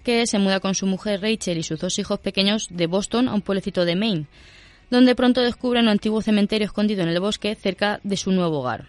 que 0.00 0.26
se 0.26 0.38
muda 0.38 0.60
con 0.60 0.74
su 0.74 0.86
mujer 0.86 1.20
Rachel 1.20 1.58
y 1.58 1.62
sus 1.62 1.80
dos 1.80 1.98
hijos 1.98 2.18
pequeños 2.18 2.68
de 2.70 2.86
Boston 2.86 3.28
a 3.28 3.34
un 3.34 3.42
pueblecito 3.42 3.84
de 3.84 3.96
Maine, 3.96 4.26
donde 4.90 5.14
pronto 5.14 5.40
descubren 5.40 5.84
un 5.84 5.90
antiguo 5.90 6.22
cementerio 6.22 6.66
escondido 6.66 7.02
en 7.02 7.08
el 7.08 7.20
bosque 7.20 7.54
cerca 7.54 8.00
de 8.02 8.16
su 8.16 8.32
nuevo 8.32 8.60
hogar. 8.60 8.86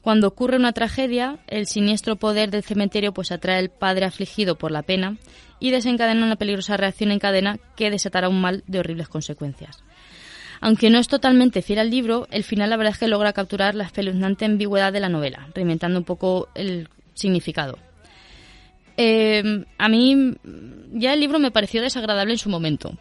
Cuando 0.00 0.28
ocurre 0.28 0.56
una 0.56 0.72
tragedia, 0.72 1.38
el 1.48 1.66
siniestro 1.66 2.16
poder 2.16 2.50
del 2.50 2.62
cementerio 2.62 3.12
pues 3.12 3.32
atrae 3.32 3.58
al 3.58 3.68
padre 3.68 4.06
afligido 4.06 4.56
por 4.56 4.70
la 4.70 4.82
pena 4.82 5.16
y 5.60 5.70
desencadena 5.70 6.24
una 6.24 6.36
peligrosa 6.36 6.76
reacción 6.76 7.10
en 7.10 7.18
cadena 7.18 7.58
que 7.76 7.90
desatará 7.90 8.28
un 8.28 8.40
mal 8.40 8.62
de 8.66 8.78
horribles 8.78 9.08
consecuencias. 9.08 9.82
Aunque 10.60 10.90
no 10.90 10.98
es 10.98 11.08
totalmente 11.08 11.62
fiel 11.62 11.80
al 11.80 11.90
libro, 11.90 12.26
el 12.30 12.44
final 12.44 12.70
la 12.70 12.76
verdad 12.76 12.92
es 12.92 12.98
que 12.98 13.08
logra 13.08 13.32
capturar 13.32 13.74
la 13.74 13.84
espeluznante 13.84 14.44
ambigüedad 14.44 14.92
de 14.92 15.00
la 15.00 15.08
novela, 15.08 15.48
reinventando 15.54 15.98
un 15.98 16.04
poco 16.04 16.48
el 16.54 16.88
significado. 17.14 17.78
Eh, 18.98 19.64
a 19.78 19.88
mí 19.88 20.34
ya 20.92 21.14
el 21.14 21.20
libro 21.20 21.38
me 21.38 21.50
pareció 21.50 21.80
desagradable 21.80 22.32
en 22.32 22.38
su 22.38 22.50
momento. 22.50 22.92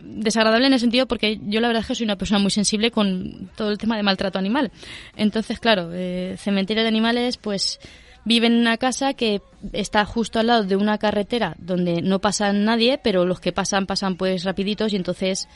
Desagradable 0.00 0.66
en 0.66 0.72
el 0.72 0.80
sentido 0.80 1.06
porque 1.06 1.38
yo 1.44 1.60
la 1.60 1.68
verdad 1.68 1.82
es 1.82 1.86
que 1.86 1.94
soy 1.94 2.04
una 2.04 2.16
persona 2.16 2.40
muy 2.40 2.50
sensible 2.50 2.90
con 2.90 3.52
todo 3.54 3.70
el 3.70 3.78
tema 3.78 3.96
de 3.96 4.02
maltrato 4.02 4.38
animal. 4.38 4.72
Entonces, 5.14 5.60
claro, 5.60 5.90
eh, 5.92 6.34
cementerio 6.38 6.82
de 6.82 6.88
animales, 6.88 7.36
pues 7.36 7.78
Viven 8.26 8.54
en 8.54 8.60
una 8.62 8.76
casa 8.76 9.14
que 9.14 9.40
está 9.72 10.04
justo 10.04 10.40
al 10.40 10.48
lado 10.48 10.64
de 10.64 10.74
una 10.74 10.98
carretera 10.98 11.54
donde 11.60 12.02
no 12.02 12.18
pasa 12.18 12.52
nadie, 12.52 12.98
pero 12.98 13.24
los 13.24 13.38
que 13.38 13.52
pasan 13.52 13.86
pasan 13.86 14.16
pues 14.16 14.42
rapiditos 14.42 14.92
y 14.92 14.96
entonces 14.96 15.48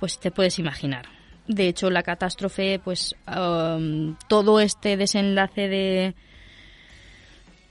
pues 0.00 0.18
te 0.18 0.30
puedes 0.30 0.58
imaginar. 0.58 1.04
De 1.46 1.68
hecho, 1.68 1.90
la 1.90 2.02
catástrofe, 2.02 2.80
pues 2.82 3.14
um, 3.28 4.16
todo 4.28 4.60
este 4.60 4.96
desenlace 4.96 5.68
de 5.68 6.14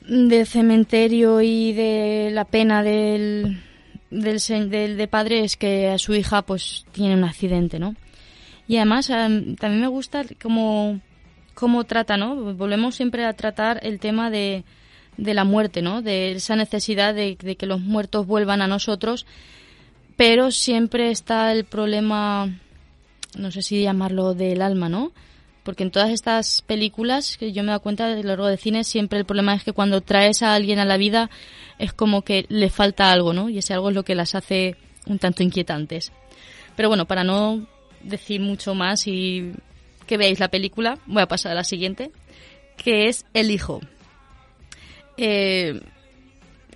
de 0.08 0.46
cementerio 0.46 1.42
y 1.42 1.74
de 1.74 2.30
la 2.32 2.46
pena 2.46 2.84
del, 2.84 3.62
del, 4.10 4.40
del 4.70 4.98
de 4.98 5.08
padre 5.08 5.44
es 5.44 5.56
que 5.56 5.90
a 5.90 5.98
su 5.98 6.14
hija 6.14 6.42
pues 6.42 6.86
tiene 6.92 7.16
un 7.16 7.24
accidente, 7.24 7.80
¿no? 7.80 7.96
Y 8.68 8.78
además 8.78 9.08
también 9.08 9.82
me 9.82 9.88
gusta 9.88 10.24
cómo, 10.42 11.00
cómo 11.54 11.84
trata, 11.84 12.18
¿no? 12.18 12.54
Volvemos 12.54 12.96
siempre 12.96 13.26
a 13.26 13.34
tratar 13.34 13.80
el 13.84 14.00
tema 14.00 14.30
de, 14.30 14.64
de 15.18 15.34
la 15.34 15.44
muerte, 15.44 15.82
¿no? 15.82 16.02
De 16.02 16.32
esa 16.32 16.56
necesidad 16.56 17.14
de, 17.14 17.38
de, 17.42 17.56
que 17.56 17.66
los 17.66 17.82
muertos 17.82 18.26
vuelvan 18.26 18.62
a 18.62 18.68
nosotros, 18.68 19.26
pero 20.16 20.52
siempre 20.52 21.12
está 21.12 21.52
el 21.52 21.66
problema, 21.66 22.50
no 23.38 23.52
sé 23.52 23.62
si 23.62 23.82
llamarlo 23.82 24.34
del 24.34 24.62
alma, 24.62 24.88
¿no? 24.90 25.12
Porque 25.63 25.84
en 25.84 25.91
todas 25.91 26.10
estas 26.12 26.62
películas 26.62 27.38
que 27.38 27.53
yo 27.53 27.63
me 27.63 27.67
he 27.67 27.72
dado 27.72 27.82
cuenta 27.82 28.08
de 28.08 28.22
lo 28.22 28.29
largo 28.29 28.48
de 28.48 28.58
cine, 28.58 28.84
siempre 28.84 29.20
el 29.20 29.25
problema 29.25 29.55
es 29.55 29.63
que 29.63 29.72
cuando 29.72 30.01
traes 30.01 30.43
a 30.43 30.53
alguien 30.53 30.79
a 30.79 30.86
la 30.86 30.98
vida 30.98 31.29
es 31.79 31.93
como 31.93 32.22
que 32.22 32.46
le 32.50 32.70
falta 32.70 33.12
algo, 33.12 33.34
¿no? 33.34 33.50
Y 33.50 33.60
ese 33.60 33.74
algo 33.74 33.89
es 33.89 33.96
lo 33.96 34.03
que 34.03 34.15
las 34.15 34.36
hace 34.36 34.75
un 35.05 35.20
tanto 35.20 35.41
inquietantes. 35.41 36.12
Pero 36.75 36.89
bueno, 36.89 37.05
para 37.05 37.24
no 37.24 37.65
decir 38.01 38.41
mucho 38.41 38.75
más 38.75 39.08
y 39.08 39.53
que 40.05 40.17
veáis 40.17 40.39
la 40.39 40.50
película, 40.50 41.00
voy 41.05 41.24
a 41.24 41.27
pasar 41.27 41.53
a 41.53 41.55
la 41.55 41.63
siguiente, 41.63 42.12
que 42.77 43.08
es 43.08 43.25
El 43.34 43.51
Hijo. 43.51 43.82
Eh, 45.17 45.79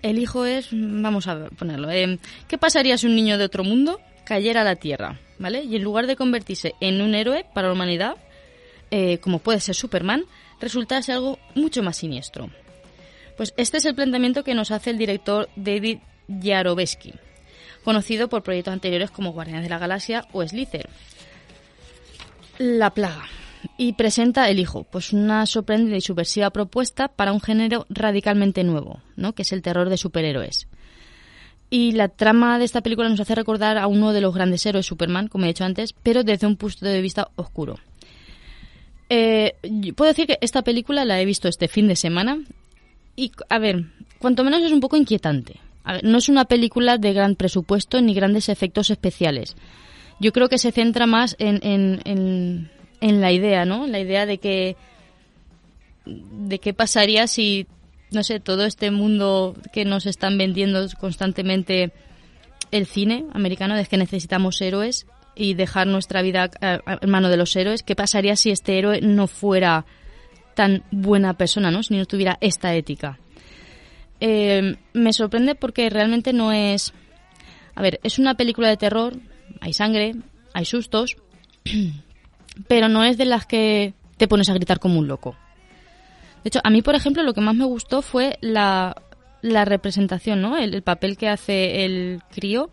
el 0.02 0.20
Hijo 0.20 0.46
es, 0.46 0.70
vamos 0.72 1.28
a 1.28 1.50
ponerlo, 1.50 1.90
eh, 1.92 2.20
¿qué 2.48 2.58
pasaría 2.58 2.98
si 2.98 3.08
un 3.08 3.16
niño 3.16 3.38
de 3.38 3.46
otro 3.46 3.64
mundo 3.64 4.00
cayera 4.24 4.62
a 4.62 4.66
la 4.66 4.76
Tierra? 4.76 5.20
¿Vale? 5.40 5.64
Y 5.64 5.76
en 5.76 5.84
lugar 5.84 6.08
de 6.08 6.16
convertirse 6.16 6.74
en 6.80 7.02
un 7.02 7.14
héroe 7.14 7.46
para 7.54 7.68
la 7.68 7.74
humanidad, 7.74 8.16
eh, 8.92 9.18
como 9.20 9.40
puede 9.40 9.60
ser 9.60 9.76
Superman, 9.76 10.26
resultase 10.60 11.12
algo 11.12 11.40
mucho 11.56 11.84
más 11.84 11.98
siniestro. 11.98 12.50
Pues 13.36 13.54
este 13.58 13.78
es 13.78 13.86
el 13.86 13.96
planteamiento 13.96 14.44
que 14.44 14.56
nos 14.56 14.72
hace 14.72 14.90
el 14.90 14.98
director 14.98 15.50
David 15.56 16.00
Yarovesky, 16.28 17.14
conocido 17.84 18.30
por 18.30 18.44
proyectos 18.44 18.74
anteriores 18.74 19.12
como 19.12 19.32
Guardianes 19.32 19.64
de 19.64 19.70
la 19.70 19.78
Galaxia 19.78 20.26
o 20.32 20.46
Slither. 20.46 20.90
La 22.58 22.90
plaga. 22.90 23.26
Y 23.78 23.94
presenta 23.94 24.50
El 24.50 24.60
Hijo, 24.60 24.84
pues 24.84 25.14
una 25.14 25.46
sorprendente 25.46 25.98
y 25.98 26.02
subversiva 26.02 26.50
propuesta 26.50 27.08
para 27.08 27.34
un 27.34 27.42
género 27.42 27.86
radicalmente 27.90 28.64
nuevo, 28.64 29.02
¿no? 29.16 29.34
que 29.34 29.44
es 29.44 29.52
el 29.52 29.62
terror 29.62 29.90
de 29.90 29.98
superhéroes. 29.98 30.68
Y 31.70 31.92
la 31.92 32.08
trama 32.08 32.60
de 32.60 32.66
esta 32.66 32.82
película 32.82 33.10
nos 33.10 33.20
hace 33.20 33.36
recordar 33.36 33.78
a 33.78 33.88
uno 33.88 34.14
de 34.14 34.22
los 34.22 34.34
grandes 34.34 34.66
héroes, 34.66 34.86
Superman, 34.86 35.28
como 35.28 35.46
he 35.46 35.50
dicho 35.50 35.66
antes, 35.66 35.94
pero 35.94 36.24
desde 36.24 36.48
un 36.48 36.56
punto 36.56 36.86
de 36.86 37.02
vista 37.02 37.30
oscuro. 37.36 37.78
Eh, 39.10 39.56
puedo 39.96 40.10
decir 40.10 40.28
que 40.28 40.38
esta 40.42 40.64
película 40.64 41.06
la 41.06 41.22
he 41.22 41.26
visto 41.26 41.48
este 41.48 41.68
fin 41.68 41.88
de 41.88 41.96
semana 41.96 42.40
y, 43.16 43.32
a 43.50 43.58
ver, 43.58 43.86
cuanto 44.20 44.44
menos 44.44 44.62
es 44.62 44.72
un 44.72 44.80
poco 44.80 44.98
inquietante. 44.98 45.60
no 46.04 46.18
es 46.18 46.30
una 46.30 46.46
película 46.46 46.98
de 46.98 47.14
gran 47.14 47.36
presupuesto 47.36 48.02
ni 48.02 48.14
grandes 48.14 48.50
efectos 48.50 48.90
especiales. 48.90 49.56
Yo 50.20 50.34
creo 50.34 50.50
que 50.50 50.58
se 50.58 50.72
centra 50.72 51.06
más 51.06 51.36
en, 51.40 51.60
en, 51.64 52.70
en, 53.02 53.22
la 53.22 53.32
idea, 53.32 53.66
¿no? 53.66 53.88
La 53.88 54.00
idea 54.00 54.26
de 54.26 54.40
que 54.40 54.76
de 56.06 56.60
qué 56.60 56.74
pasaría 56.74 57.28
si, 57.28 57.68
no 58.12 58.24
sé, 58.24 58.40
todo 58.40 58.66
este 58.66 58.92
mundo 58.92 59.56
que 59.72 59.86
nos 59.86 60.06
están 60.06 60.38
vendiendo 60.38 60.86
constantemente 61.00 61.92
el 62.72 62.86
cine 62.88 63.26
americano, 63.34 63.76
de 63.76 63.86
que 63.86 63.98
necesitamos 63.98 64.62
héroes, 64.62 65.06
y 65.38 65.54
dejar 65.54 65.88
nuestra 65.88 66.22
vida 66.22 66.50
eh, 66.62 66.80
en 67.02 67.10
mano 67.10 67.30
de 67.30 67.38
los 67.38 67.56
héroes. 67.56 67.84
¿Qué 67.84 67.96
pasaría 67.96 68.36
si 68.36 68.50
este 68.50 68.78
héroe 68.78 69.02
no 69.02 69.28
fuera 69.28 69.86
tan 70.56 70.84
buena 70.92 71.36
persona, 71.36 71.72
¿no? 71.72 71.84
si 71.84 71.96
no 71.96 72.06
tuviera 72.06 72.38
esta 72.42 72.74
ética? 72.74 73.20
Eh, 74.20 74.76
me 74.94 75.14
sorprende 75.14 75.56
porque 75.56 75.90
realmente 75.90 76.34
no 76.34 76.52
es... 76.52 76.94
A 77.76 77.82
ver, 77.82 78.00
es 78.04 78.18
una 78.18 78.36
película 78.36 78.70
de 78.70 78.78
terror, 78.78 79.14
hay 79.62 79.74
sangre, 79.74 80.16
hay 80.54 80.66
sustos, 80.66 81.18
pero 82.68 82.90
no 82.90 83.04
es 83.04 83.18
de 83.18 83.26
las 83.26 83.46
que 83.46 83.94
te 84.18 84.28
pones 84.28 84.50
a 84.50 84.54
gritar 84.54 84.80
como 84.80 84.98
un 84.98 85.08
loco. 85.08 85.36
De 86.44 86.50
hecho, 86.50 86.60
a 86.64 86.70
mí, 86.72 86.82
por 86.82 86.96
ejemplo, 86.96 87.22
lo 87.22 87.34
que 87.34 87.42
más 87.42 87.54
me 87.54 87.66
gustó 87.66 88.02
fue 88.02 88.40
la, 88.42 88.96
la 89.42 89.66
representación, 89.66 90.42
¿no? 90.42 90.58
El, 90.58 90.74
el, 90.74 90.82
papel 90.82 91.18
que 91.18 91.30
hace 91.30 91.86
el 91.86 92.22
crío 92.32 92.72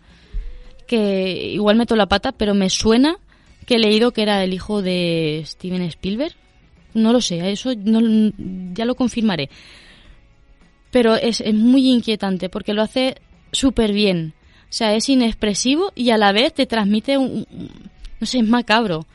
que 0.87 1.53
igual 1.53 1.77
meto 1.77 1.97
la 1.97 2.07
pata, 2.07 2.33
pero 2.33 2.55
me 2.55 2.71
suena 2.71 3.17
que 3.67 3.77
he 3.77 3.79
leído 3.79 4.13
que 4.13 4.23
era 4.23 4.45
el 4.45 4.53
hijo 4.53 4.83
de 4.83 5.43
Steven 5.47 5.83
Spielberg. 5.83 6.35
No 6.95 7.13
lo 7.13 7.21
sé, 7.21 7.51
eso 7.51 7.73
no, 7.77 8.33
ya 8.73 8.85
lo 8.85 8.95
confirmaré. 8.95 9.51
Pero 10.91 11.17
es, 11.17 11.41
es 11.41 11.55
muy 11.55 11.91
inquietante 11.91 12.49
porque 12.49 12.75
lo 12.75 12.83
hace 12.83 13.17
súper 13.53 13.93
bien. 13.93 14.35
O 14.65 14.77
sea, 14.77 14.95
es 14.95 15.09
inexpresivo 15.09 15.93
y 15.95 16.11
a 16.11 16.19
la 16.19 16.33
vez 16.33 16.55
te 16.55 16.67
transmite 16.67 17.19
un, 17.19 17.47
no 18.21 18.27
sé, 18.27 18.39
es 18.39 18.49
macabro. 18.49 19.07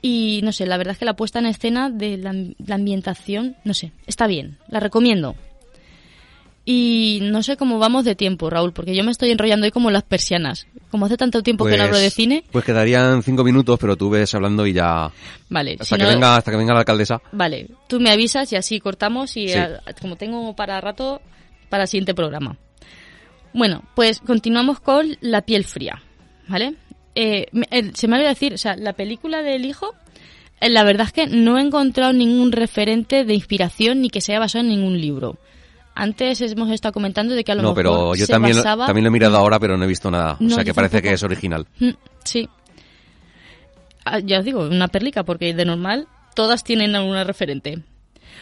Y 0.00 0.40
no 0.42 0.50
sé, 0.50 0.66
la 0.66 0.76
verdad 0.76 0.92
es 0.92 0.98
que 0.98 1.04
la 1.04 1.14
puesta 1.14 1.38
en 1.38 1.46
escena 1.46 1.88
de 1.88 2.16
la, 2.16 2.34
la 2.66 2.74
ambientación, 2.74 3.56
no 3.64 3.74
sé, 3.74 3.92
está 4.06 4.26
bien, 4.26 4.58
la 4.68 4.80
recomiendo. 4.80 5.36
Y 6.64 7.18
no 7.22 7.42
sé 7.42 7.56
cómo 7.56 7.80
vamos 7.80 8.04
de 8.04 8.14
tiempo, 8.14 8.48
Raúl, 8.48 8.72
porque 8.72 8.94
yo 8.94 9.02
me 9.02 9.10
estoy 9.10 9.30
enrollando 9.32 9.64
hoy 9.64 9.72
como 9.72 9.90
las 9.90 10.04
persianas. 10.04 10.68
Como 10.90 11.06
hace 11.06 11.16
tanto 11.16 11.42
tiempo 11.42 11.64
que 11.64 11.76
no 11.76 11.84
hablo 11.84 11.96
de 11.96 12.04
pues, 12.04 12.14
cine. 12.14 12.44
Pues 12.52 12.64
quedarían 12.64 13.22
cinco 13.22 13.42
minutos, 13.42 13.78
pero 13.80 13.96
tú 13.96 14.10
ves 14.10 14.32
hablando 14.34 14.64
y 14.66 14.72
ya. 14.72 15.10
Vale. 15.48 15.76
Hasta, 15.80 15.98
que, 15.98 16.04
venga, 16.04 16.36
hasta 16.36 16.50
que 16.52 16.56
venga 16.56 16.72
la 16.72 16.80
alcaldesa. 16.80 17.20
Vale. 17.32 17.68
Tú 17.88 17.98
me 17.98 18.10
avisas 18.10 18.52
y 18.52 18.56
así 18.56 18.78
cortamos 18.78 19.36
y 19.36 19.48
como 20.00 20.16
tengo 20.16 20.54
para 20.54 20.80
rato, 20.80 21.20
para 21.68 21.84
el 21.84 21.88
siguiente 21.88 22.14
programa. 22.14 22.56
Bueno, 23.52 23.82
pues 23.94 24.20
continuamos 24.20 24.80
con 24.80 25.16
La 25.20 25.42
piel 25.42 25.64
fría, 25.64 26.02
¿vale? 26.48 26.74
Eh, 27.14 27.48
se 27.94 28.08
me 28.08 28.16
olvidó 28.16 28.30
decir, 28.30 28.54
o 28.54 28.58
sea, 28.58 28.76
la 28.76 28.94
película 28.94 29.42
del 29.42 29.66
hijo, 29.66 29.94
eh, 30.60 30.70
la 30.70 30.84
verdad 30.84 31.08
es 31.08 31.12
que 31.12 31.26
no 31.26 31.58
he 31.58 31.62
encontrado 31.62 32.12
ningún 32.12 32.52
referente 32.52 33.24
de 33.24 33.34
inspiración 33.34 34.00
ni 34.00 34.08
que 34.08 34.20
se 34.20 34.32
haya 34.32 34.40
basado 34.40 34.64
en 34.64 34.70
ningún 34.70 35.00
libro. 35.00 35.38
Antes 35.94 36.40
hemos 36.40 36.70
estado 36.70 36.92
comentando 36.92 37.34
de 37.34 37.44
que 37.44 37.52
a 37.52 37.54
lo 37.54 37.62
no, 37.62 37.68
mejor 37.68 37.76
pero 37.76 38.14
yo 38.14 38.26
se 38.26 38.32
también, 38.32 38.56
basaba... 38.56 38.86
también 38.86 39.04
lo 39.04 39.08
he 39.08 39.12
mirado 39.12 39.36
ahora, 39.36 39.58
pero 39.60 39.76
no 39.76 39.84
he 39.84 39.88
visto 39.88 40.10
nada. 40.10 40.36
No, 40.40 40.46
o 40.46 40.54
sea, 40.54 40.64
que 40.64 40.72
parece 40.72 40.96
tampoco. 40.96 41.08
que 41.10 41.14
es 41.14 41.22
original. 41.22 41.66
Mm, 41.80 41.90
Sí. 42.24 42.48
Ah, 44.04 44.18
Ya 44.20 44.38
os 44.40 44.44
digo, 44.44 44.60
una 44.66 44.88
perlica, 44.88 45.22
porque 45.24 45.54
de 45.54 45.64
normal 45.64 46.08
todas 46.34 46.64
tienen 46.64 46.96
alguna 46.96 47.24
referente. 47.24 47.82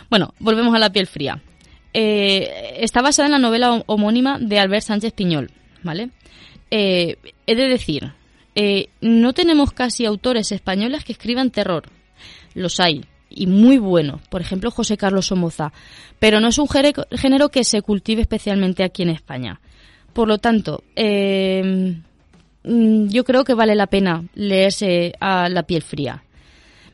Bueno, 0.08 0.32
volvemos 0.38 0.74
a 0.74 0.78
la 0.78 0.90
piel 0.90 1.06
fría. 1.06 1.42
Eh, 1.92 2.76
está 2.78 3.02
basada 3.02 3.26
en 3.26 3.32
la 3.32 3.38
novela 3.38 3.70
hom- 3.72 3.82
homónima 3.86 4.38
de 4.38 4.58
Albert 4.58 4.84
Sánchez 4.84 5.12
Piñol, 5.12 5.50
¿vale? 5.82 6.10
Eh, 6.70 7.16
he 7.46 7.54
de 7.56 7.68
decir, 7.68 8.12
eh, 8.54 8.88
no 9.00 9.32
tenemos 9.32 9.72
casi 9.72 10.06
autores 10.06 10.52
españoles 10.52 11.04
que 11.04 11.12
escriban 11.12 11.50
terror. 11.50 11.82
Los 12.54 12.78
hay, 12.80 13.04
y 13.30 13.46
muy 13.46 13.78
buenos. 13.78 14.20
Por 14.28 14.40
ejemplo, 14.40 14.70
José 14.70 14.96
Carlos 14.96 15.26
Somoza. 15.26 15.72
Pero 16.18 16.40
no 16.40 16.48
es 16.48 16.58
un 16.58 16.68
género- 16.68 17.48
que 17.50 17.64
se 17.64 17.80
cultive 17.82 18.22
especialmente 18.22 18.82
aquí 18.84 19.02
en 19.02 19.10
España. 19.10 19.60
Por 20.12 20.28
lo 20.28 20.38
tanto, 20.38 20.82
eh, 20.96 21.94
mm, 22.64 23.08
yo 23.08 23.24
creo 23.24 23.44
que 23.44 23.54
vale 23.54 23.74
la 23.74 23.86
pena 23.86 24.24
leerse 24.34 25.14
a 25.20 25.48
La 25.48 25.62
piel 25.62 25.82
fría. 25.82 26.24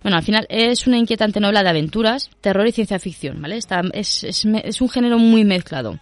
Bueno, 0.02 0.18
al 0.18 0.22
final 0.22 0.46
es 0.50 0.86
una 0.86 0.98
inquietante 0.98 1.40
novela 1.40 1.64
de 1.64 1.70
aventuras, 1.70 2.30
terror 2.40 2.68
y 2.68 2.72
ciencia 2.72 2.98
ficción, 3.00 3.42
¿vale? 3.42 3.58
Es 3.92 4.80
un 4.80 4.88
género 4.88 5.18
muy 5.18 5.44
mezclado. 5.44 5.98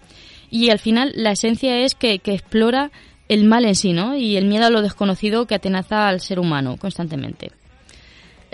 Y 0.51 0.69
al 0.69 0.79
final 0.79 1.13
la 1.15 1.31
esencia 1.33 1.79
es 1.79 1.95
que, 1.95 2.19
que 2.19 2.35
explora 2.35 2.91
el 3.29 3.45
mal 3.45 3.65
en 3.65 3.75
sí, 3.75 3.93
¿no? 3.95 4.15
Y 4.15 4.37
el 4.37 4.45
miedo 4.45 4.67
a 4.67 4.71
lo 4.71 4.83
desconocido 4.83 5.47
que 5.47 5.55
atenaza 5.55 6.09
al 6.09 6.21
ser 6.21 6.39
humano 6.39 6.77
constantemente. 6.77 7.53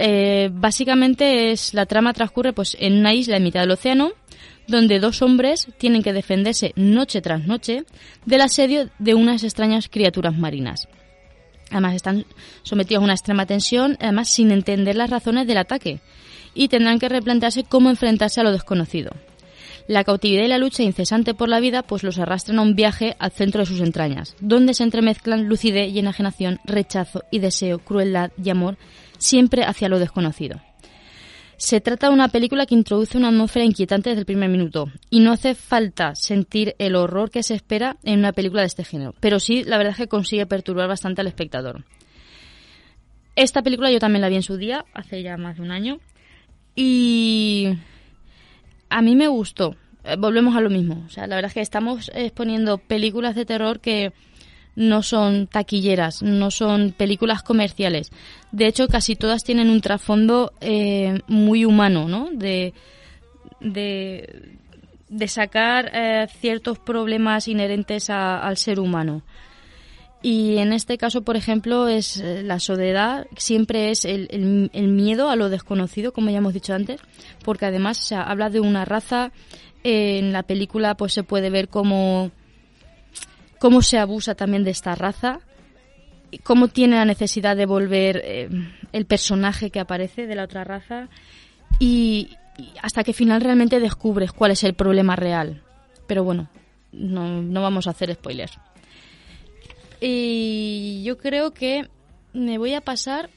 Eh, 0.03 0.49
básicamente 0.51 1.53
es 1.53 1.75
la 1.75 1.85
trama 1.85 2.15
transcurre 2.15 2.55
pues 2.55 2.75
en 2.81 3.01
una 3.01 3.13
isla 3.13 3.37
en 3.37 3.43
mitad 3.43 3.61
del 3.61 3.73
océano 3.73 4.13
donde 4.67 4.99
dos 4.99 5.21
hombres 5.21 5.69
tienen 5.77 6.03
que 6.03 6.15
defenderse 6.15 6.73
noche 6.75 7.21
tras 7.21 7.47
noche 7.47 7.85
del 8.25 8.41
asedio 8.41 8.89
de 8.99 9.15
unas 9.15 9.45
extrañas 9.45 9.91
criaturas 9.91 10.35
marinas. 10.35 10.89
Además 11.71 11.97
están 11.97 12.25
sometidos 12.63 13.03
a 13.03 13.05
una 13.05 13.13
extrema 13.13 13.45
tensión, 13.45 13.99
además 14.01 14.31
sin 14.31 14.53
entender 14.53 14.97
las 14.97 15.11
razones 15.11 15.47
del 15.47 15.59
ataque, 15.59 16.01
y 16.55 16.69
tendrán 16.69 16.99
que 16.99 17.11
replantearse 17.11 17.65
cómo 17.65 17.91
enfrentarse 17.91 18.41
a 18.41 18.45
lo 18.45 18.53
desconocido. 18.53 19.11
La 19.87 20.05
cautividad 20.05 20.45
y 20.45 20.49
la 20.49 20.59
lucha 20.59 20.83
incesante 20.83 21.35
por 21.35 21.51
la 21.51 21.61
vida 21.61 21.83
pues 21.83 22.05
los 22.05 22.19
arrastran 22.19 22.59
a 22.59 22.63
un 22.63 22.75
viaje 22.75 23.17
al 23.19 23.33
centro 23.33 23.61
de 23.61 23.67
sus 23.67 23.81
entrañas, 23.81 24.35
donde 24.41 24.73
se 24.73 24.85
entremezclan 24.85 25.47
lucidez 25.47 25.93
y 25.93 25.99
enajenación, 25.99 26.59
rechazo 26.65 27.25
y 27.31 27.41
deseo, 27.41 27.81
crueldad 27.81 28.31
y 28.43 28.49
amor, 28.49 28.79
siempre 29.21 29.63
hacia 29.63 29.89
lo 29.89 30.01
desconocido. 30.01 30.61
Se 31.57 31.81
trata 31.81 32.09
de 32.09 32.15
una 32.15 32.29
película 32.29 32.65
que 32.65 32.75
introduce 32.75 33.19
una 33.19 33.29
atmósfera 33.29 33.67
inquietante 33.67 34.09
desde 34.09 34.21
el 34.21 34.27
primer 34.27 34.49
minuto 34.49 34.91
y 35.11 35.21
no 35.21 35.33
hace 35.33 35.55
falta 35.55 36.15
sentir 36.15 36.75
el 36.79 36.97
horror 36.97 37.31
que 37.31 37.43
se 37.43 37.55
espera 37.55 37.99
en 38.03 38.19
una 38.19 38.33
película 38.33 38.63
de 38.63 38.69
este 38.69 38.83
género, 38.83 39.15
pero 39.21 39.39
sí 39.39 39.63
la 39.63 39.77
verdad 39.77 39.93
es 39.93 39.99
que 39.99 40.09
consigue 40.09 40.47
perturbar 40.47 40.89
bastante 40.89 41.21
al 41.21 41.27
espectador. 41.27 41.85
Esta 43.37 43.63
película 43.63 43.93
yo 43.93 43.99
también 43.99 44.23
la 44.23 44.31
vi 44.31 44.37
en 44.37 44.43
su 44.43 44.57
día, 44.57 44.87
hace 44.95 45.23
ya 45.23 45.37
más 45.37 45.57
de 45.57 45.63
un 45.63 45.71
año, 45.71 46.01
y 46.75 47.69
a 48.89 49.03
mí 49.03 49.15
me 49.15 49.29
gustó. 49.29 49.77
Eh, 50.05 50.17
volvemos 50.19 50.57
a 50.57 50.61
lo 50.61 50.71
mismo. 50.71 51.05
O 51.07 51.11
sea, 51.11 51.27
la 51.27 51.37
verdad 51.37 51.51
es 51.51 51.55
que 51.55 51.61
estamos 51.61 52.11
exponiendo 52.15 52.79
películas 52.79 53.35
de 53.35 53.45
terror 53.45 53.81
que 53.81 54.13
no 54.81 55.03
son 55.03 55.47
taquilleras, 55.47 56.23
no 56.23 56.51
son 56.51 56.93
películas 56.93 57.43
comerciales. 57.43 58.11
De 58.51 58.67
hecho, 58.67 58.89
casi 58.89 59.15
todas 59.15 59.45
tienen 59.45 59.69
un 59.69 59.83
trasfondo 59.83 60.55
eh, 60.63 61.21
muy 61.29 61.67
humano, 61.67 62.09
¿no? 62.09 62.31
De, 62.33 62.73
de, 63.61 65.29
sacar 65.29 65.91
eh, 65.93 66.27
ciertos 66.41 66.79
problemas 66.79 67.47
inherentes 67.47 68.09
al 68.09 68.57
ser 68.57 68.81
humano. 68.81 69.23
Y 70.23 70.57
en 70.57 70.73
este 70.73 70.97
caso, 70.97 71.23
por 71.23 71.37
ejemplo, 71.37 71.87
es 71.87 72.17
eh, 72.17 72.43
la 72.43 72.59
soledad, 72.59 73.27
siempre 73.37 73.91
es 73.91 74.07
el, 74.07 74.71
el, 74.73 74.89
miedo 74.89 75.29
a 75.29 75.37
lo 75.37 75.51
desconocido, 75.51 76.13
como 76.13 76.31
ya 76.31 76.39
hemos 76.39 76.55
dicho 76.55 76.73
antes, 76.73 77.03
porque 77.45 77.67
además 77.67 77.99
se 77.99 78.15
habla 78.15 78.49
de 78.49 78.61
una 78.61 78.87
raza. 78.87 79.31
en 79.85 80.33
la 80.33 80.43
película 80.43 80.95
pues 80.95 81.13
se 81.13 81.23
puede 81.23 81.51
ver 81.51 81.69
cómo 81.69 82.31
cómo 83.61 83.83
se 83.83 83.99
abusa 83.99 84.35
también 84.35 84.65
de 84.65 84.71
esta 84.71 84.97
raza, 84.97 85.39
cómo 86.43 86.69
tiene 86.69 86.97
la 86.97 87.05
necesidad 87.05 87.57
de 87.57 87.67
volver 87.67 88.21
eh, 88.25 88.49
el 88.93 89.05
personaje 89.05 89.71
que 89.71 89.79
aparece 89.79 90.27
de 90.27 90.35
la 90.35 90.45
otra 90.45 90.65
raza 90.65 91.09
y, 91.79 92.31
hasta 92.83 93.05
que 93.05 93.13
final 93.13 93.43
realmente 93.43 93.79
descubres 93.79 94.33
cuál 94.33 94.53
es 94.53 94.65
el 94.65 94.75
problema 94.75 95.15
real. 95.15 95.63
Pero 96.07 96.25
bueno, 96.25 96.49
no, 96.93 97.63
vamos 97.63 97.87
a 97.87 97.91
hacer 97.91 98.13
spoilers. 98.15 98.59
Y 100.01 101.03
yo 101.05 101.19
creo 101.19 101.53
que 101.53 101.87
me 102.33 102.57
voy 102.57 102.73
a 102.73 102.81
pasar. 102.81 103.29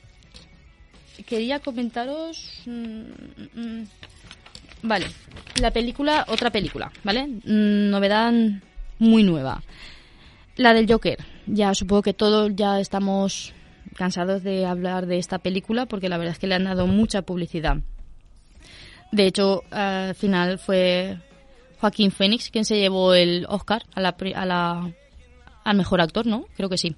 Quería 1.27 1.59
comentaros. 1.59 2.63
Mm, 2.65 3.01
mm, 3.53 3.87
vale, 4.83 5.07
la 5.61 5.71
película, 5.71 6.25
otra 6.29 6.49
película, 6.49 6.91
¿vale? 7.03 7.27
Mm, 7.27 7.89
novedad 7.89 8.33
muy 8.99 9.23
nueva. 9.23 9.61
La 10.55 10.73
del 10.73 10.91
Joker. 10.91 11.17
Ya 11.47 11.73
supongo 11.73 12.03
que 12.03 12.13
todos 12.13 12.51
ya 12.55 12.79
estamos 12.79 13.53
cansados 13.95 14.43
de 14.43 14.65
hablar 14.65 15.05
de 15.07 15.17
esta 15.17 15.39
película 15.39 15.85
porque 15.85 16.09
la 16.09 16.17
verdad 16.17 16.33
es 16.33 16.39
que 16.39 16.47
le 16.47 16.55
han 16.55 16.65
dado 16.65 16.87
mucha 16.87 17.23
publicidad. 17.23 17.77
De 19.11 19.27
hecho, 19.27 19.63
al 19.71 20.15
final 20.15 20.57
fue 20.57 21.17
Joaquín 21.79 22.11
Phoenix 22.11 22.49
quien 22.49 22.65
se 22.65 22.77
llevó 22.77 23.13
el 23.13 23.45
Oscar 23.49 23.83
a 23.93 24.01
la, 24.01 24.15
a 24.35 24.45
la, 24.45 24.91
al 25.63 25.77
mejor 25.77 26.01
actor, 26.01 26.25
¿no? 26.25 26.45
Creo 26.55 26.69
que 26.69 26.77
sí. 26.77 26.95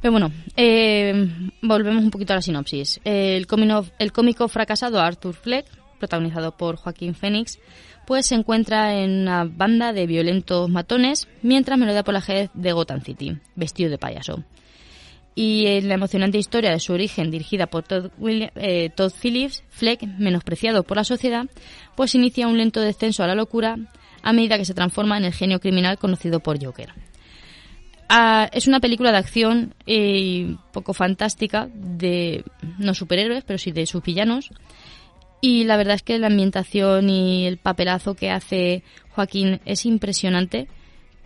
Pero 0.00 0.12
bueno, 0.12 0.30
eh, 0.56 1.28
volvemos 1.62 2.04
un 2.04 2.10
poquito 2.10 2.32
a 2.32 2.36
la 2.36 2.42
sinopsis. 2.42 3.00
El 3.04 3.46
cómico, 3.46 3.86
el 3.98 4.12
cómico 4.12 4.48
fracasado 4.48 5.00
Arthur 5.00 5.34
Fleck, 5.34 5.66
protagonizado 5.96 6.56
por 6.56 6.76
Joaquín 6.76 7.14
Phoenix, 7.14 7.58
pues 8.06 8.26
se 8.26 8.34
encuentra 8.34 8.94
en 8.94 9.22
una 9.22 9.44
banda 9.44 9.92
de 9.92 10.06
violentos 10.06 10.70
matones 10.70 11.28
mientras 11.42 11.78
me 11.78 11.86
lo 11.86 11.94
da 11.94 12.04
por 12.04 12.14
la 12.14 12.20
ajedrez 12.20 12.50
de 12.54 12.72
Gotham 12.72 13.02
City, 13.02 13.36
vestido 13.56 13.90
de 13.90 13.98
payaso. 13.98 14.44
Y 15.34 15.66
en 15.66 15.88
la 15.88 15.94
emocionante 15.94 16.38
historia 16.38 16.70
de 16.70 16.80
su 16.80 16.94
origen, 16.94 17.30
dirigida 17.30 17.66
por 17.66 17.82
Todd, 17.82 18.10
eh, 18.24 18.90
Todd 18.94 19.12
Phillips, 19.12 19.64
Fleck, 19.68 20.02
menospreciado 20.18 20.82
por 20.82 20.96
la 20.96 21.04
sociedad, 21.04 21.44
pues 21.94 22.14
inicia 22.14 22.48
un 22.48 22.56
lento 22.56 22.80
descenso 22.80 23.22
a 23.22 23.26
la 23.26 23.34
locura 23.34 23.76
a 24.22 24.32
medida 24.32 24.56
que 24.56 24.64
se 24.64 24.72
transforma 24.72 25.18
en 25.18 25.24
el 25.24 25.34
genio 25.34 25.60
criminal 25.60 25.98
conocido 25.98 26.40
por 26.40 26.64
Joker. 26.64 26.94
Ah, 28.08 28.48
es 28.52 28.66
una 28.66 28.80
película 28.80 29.10
de 29.10 29.18
acción 29.18 29.74
y 29.84 30.56
poco 30.72 30.94
fantástica 30.94 31.68
de 31.72 32.44
no 32.78 32.94
superhéroes, 32.94 33.44
pero 33.44 33.58
sí 33.58 33.72
de 33.72 33.84
sus 33.84 34.02
villanos, 34.02 34.50
y 35.46 35.62
la 35.62 35.76
verdad 35.76 35.94
es 35.94 36.02
que 36.02 36.18
la 36.18 36.26
ambientación 36.26 37.08
y 37.08 37.46
el 37.46 37.56
papelazo 37.56 38.16
que 38.16 38.32
hace 38.32 38.82
Joaquín 39.10 39.60
es 39.64 39.86
impresionante 39.86 40.66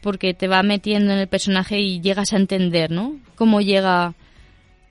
porque 0.02 0.34
te 0.34 0.46
va 0.46 0.62
metiendo 0.62 1.14
en 1.14 1.20
el 1.20 1.26
personaje 1.26 1.80
y 1.80 2.02
llegas 2.02 2.34
a 2.34 2.36
entender, 2.36 2.90
¿no? 2.90 3.18
Cómo 3.34 3.62
llega 3.62 4.12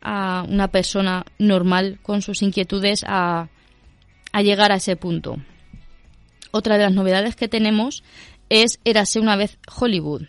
a 0.02 0.46
una 0.50 0.70
persona 0.70 1.28
normal 1.38 2.00
con 2.02 2.24
sus 2.24 2.42
inquietudes 2.42 3.06
a, 3.08 3.50
a 4.32 4.42
llegar 4.42 4.72
a 4.72 4.78
ese 4.78 4.96
punto. 4.96 5.38
Otra 6.50 6.80
de 6.80 6.86
las 6.86 6.94
novedades 6.94 7.36
que 7.36 7.48
tenemos 7.48 8.04
es 8.50 8.80
Érase 8.84 9.20
una 9.20 9.36
vez 9.36 9.60
Hollywood, 9.80 10.24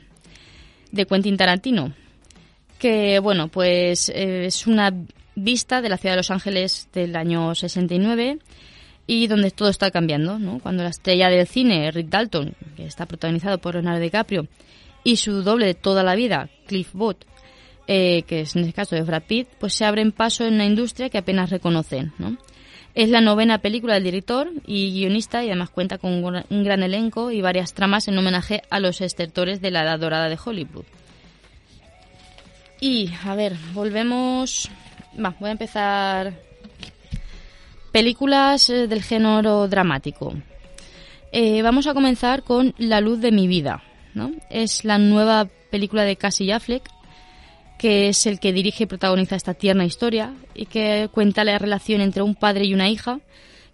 de 0.93 1.07
Quentin 1.07 1.39
Tarantino, 1.39 1.95
que, 2.79 3.19
bueno, 3.19 3.49
pues 3.49 4.11
eh, 4.11 4.45
es 4.45 4.67
una 4.67 4.93
vista 5.37 5.81
de 5.81 5.89
la 5.89 5.97
ciudad 5.97 6.17
de 6.17 6.19
Los 6.19 6.31
Ángeles 6.31 6.91
del 6.93 7.17
año 7.17 7.55
69 7.55 8.41
y 9.12 9.27
donde 9.27 9.51
todo 9.51 9.70
está 9.70 9.90
cambiando, 9.90 10.38
¿no? 10.38 10.61
Cuando 10.61 10.85
la 10.85 10.90
estrella 10.90 11.29
del 11.29 11.44
cine, 11.44 11.90
Rick 11.90 12.11
Dalton, 12.11 12.55
que 12.77 12.87
está 12.87 13.07
protagonizado 13.07 13.59
por 13.59 13.75
Leonardo 13.75 13.99
DiCaprio, 13.99 14.46
y 15.03 15.16
su 15.16 15.42
doble 15.42 15.66
de 15.66 15.75
toda 15.75 16.05
la 16.05 16.14
vida, 16.14 16.49
Cliff 16.68 16.92
Booth, 16.92 17.25
eh, 17.88 18.23
que 18.29 18.42
es 18.42 18.55
en 18.55 18.62
este 18.62 18.73
caso 18.73 18.94
de 18.94 19.03
Brad 19.03 19.25
Pitt, 19.25 19.49
pues 19.59 19.75
se 19.75 19.85
abren 19.85 20.12
paso 20.12 20.46
en 20.46 20.55
una 20.55 20.64
industria 20.64 21.11
que 21.11 21.18
apenas 21.18 21.51
reconocen, 21.51 22.12
¿no? 22.18 22.37
Es 22.94 23.09
la 23.09 23.20
novena 23.20 23.59
película 23.59 23.94
del 23.94 24.05
director 24.05 24.49
y 24.64 24.92
guionista 24.92 25.42
y 25.42 25.49
además 25.49 25.70
cuenta 25.70 25.99
con 25.99 26.12
un 26.12 26.62
gran 26.62 26.85
elenco 26.85 27.33
y 27.33 27.40
varias 27.40 27.75
tramas 27.75 28.07
en 28.07 28.16
homenaje 28.16 28.62
a 28.70 28.79
los 28.79 29.01
estertores 29.01 29.61
de 29.61 29.73
la 29.73 29.83
edad 29.83 29.99
dorada 29.99 30.29
de 30.29 30.38
Hollywood. 30.44 30.85
Y, 32.81 33.11
a 33.25 33.35
ver, 33.35 33.57
volvemos... 33.75 34.70
Va, 35.18 35.35
voy 35.40 35.49
a 35.49 35.53
empezar 35.53 36.50
Películas 37.92 38.70
eh, 38.70 38.87
del 38.87 39.03
género 39.03 39.68
dramático. 39.68 40.35
Eh, 41.33 41.62
vamos 41.62 41.87
a 41.87 41.94
comenzar 41.94 42.42
con 42.42 42.74
La 42.79 43.00
luz 43.00 43.20
de 43.20 43.33
mi 43.33 43.48
vida. 43.48 43.83
¿no? 44.14 44.33
Es 44.50 44.85
la 44.85 44.98
nueva 44.98 45.48
película 45.70 46.03
de 46.03 46.16
Cassie 46.16 46.53
Affleck, 46.53 46.88
que 47.79 48.09
es 48.09 48.26
el 48.26 48.40
que 48.40 48.53
dirige 48.53 48.85
y 48.85 48.87
protagoniza 48.87 49.37
esta 49.37 49.55
tierna 49.55 49.85
historia 49.85 50.35
y 50.55 50.66
que 50.66 51.09
cuenta 51.12 51.44
la 51.44 51.59
relación 51.59 52.00
entre 52.00 52.22
un 52.22 52.35
padre 52.35 52.64
y 52.64 52.74
una 52.74 52.88
hija 52.88 53.20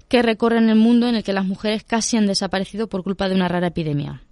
que 0.08 0.22
recorren 0.22 0.68
el 0.68 0.76
mundo 0.76 1.08
en 1.08 1.16
el 1.16 1.24
que 1.24 1.32
las 1.32 1.44
mujeres 1.44 1.82
casi 1.82 2.16
han 2.16 2.26
desaparecido 2.26 2.86
por 2.86 3.02
culpa 3.02 3.28
de 3.28 3.34
una 3.34 3.48
rara 3.48 3.68
epidemia. 3.68 4.22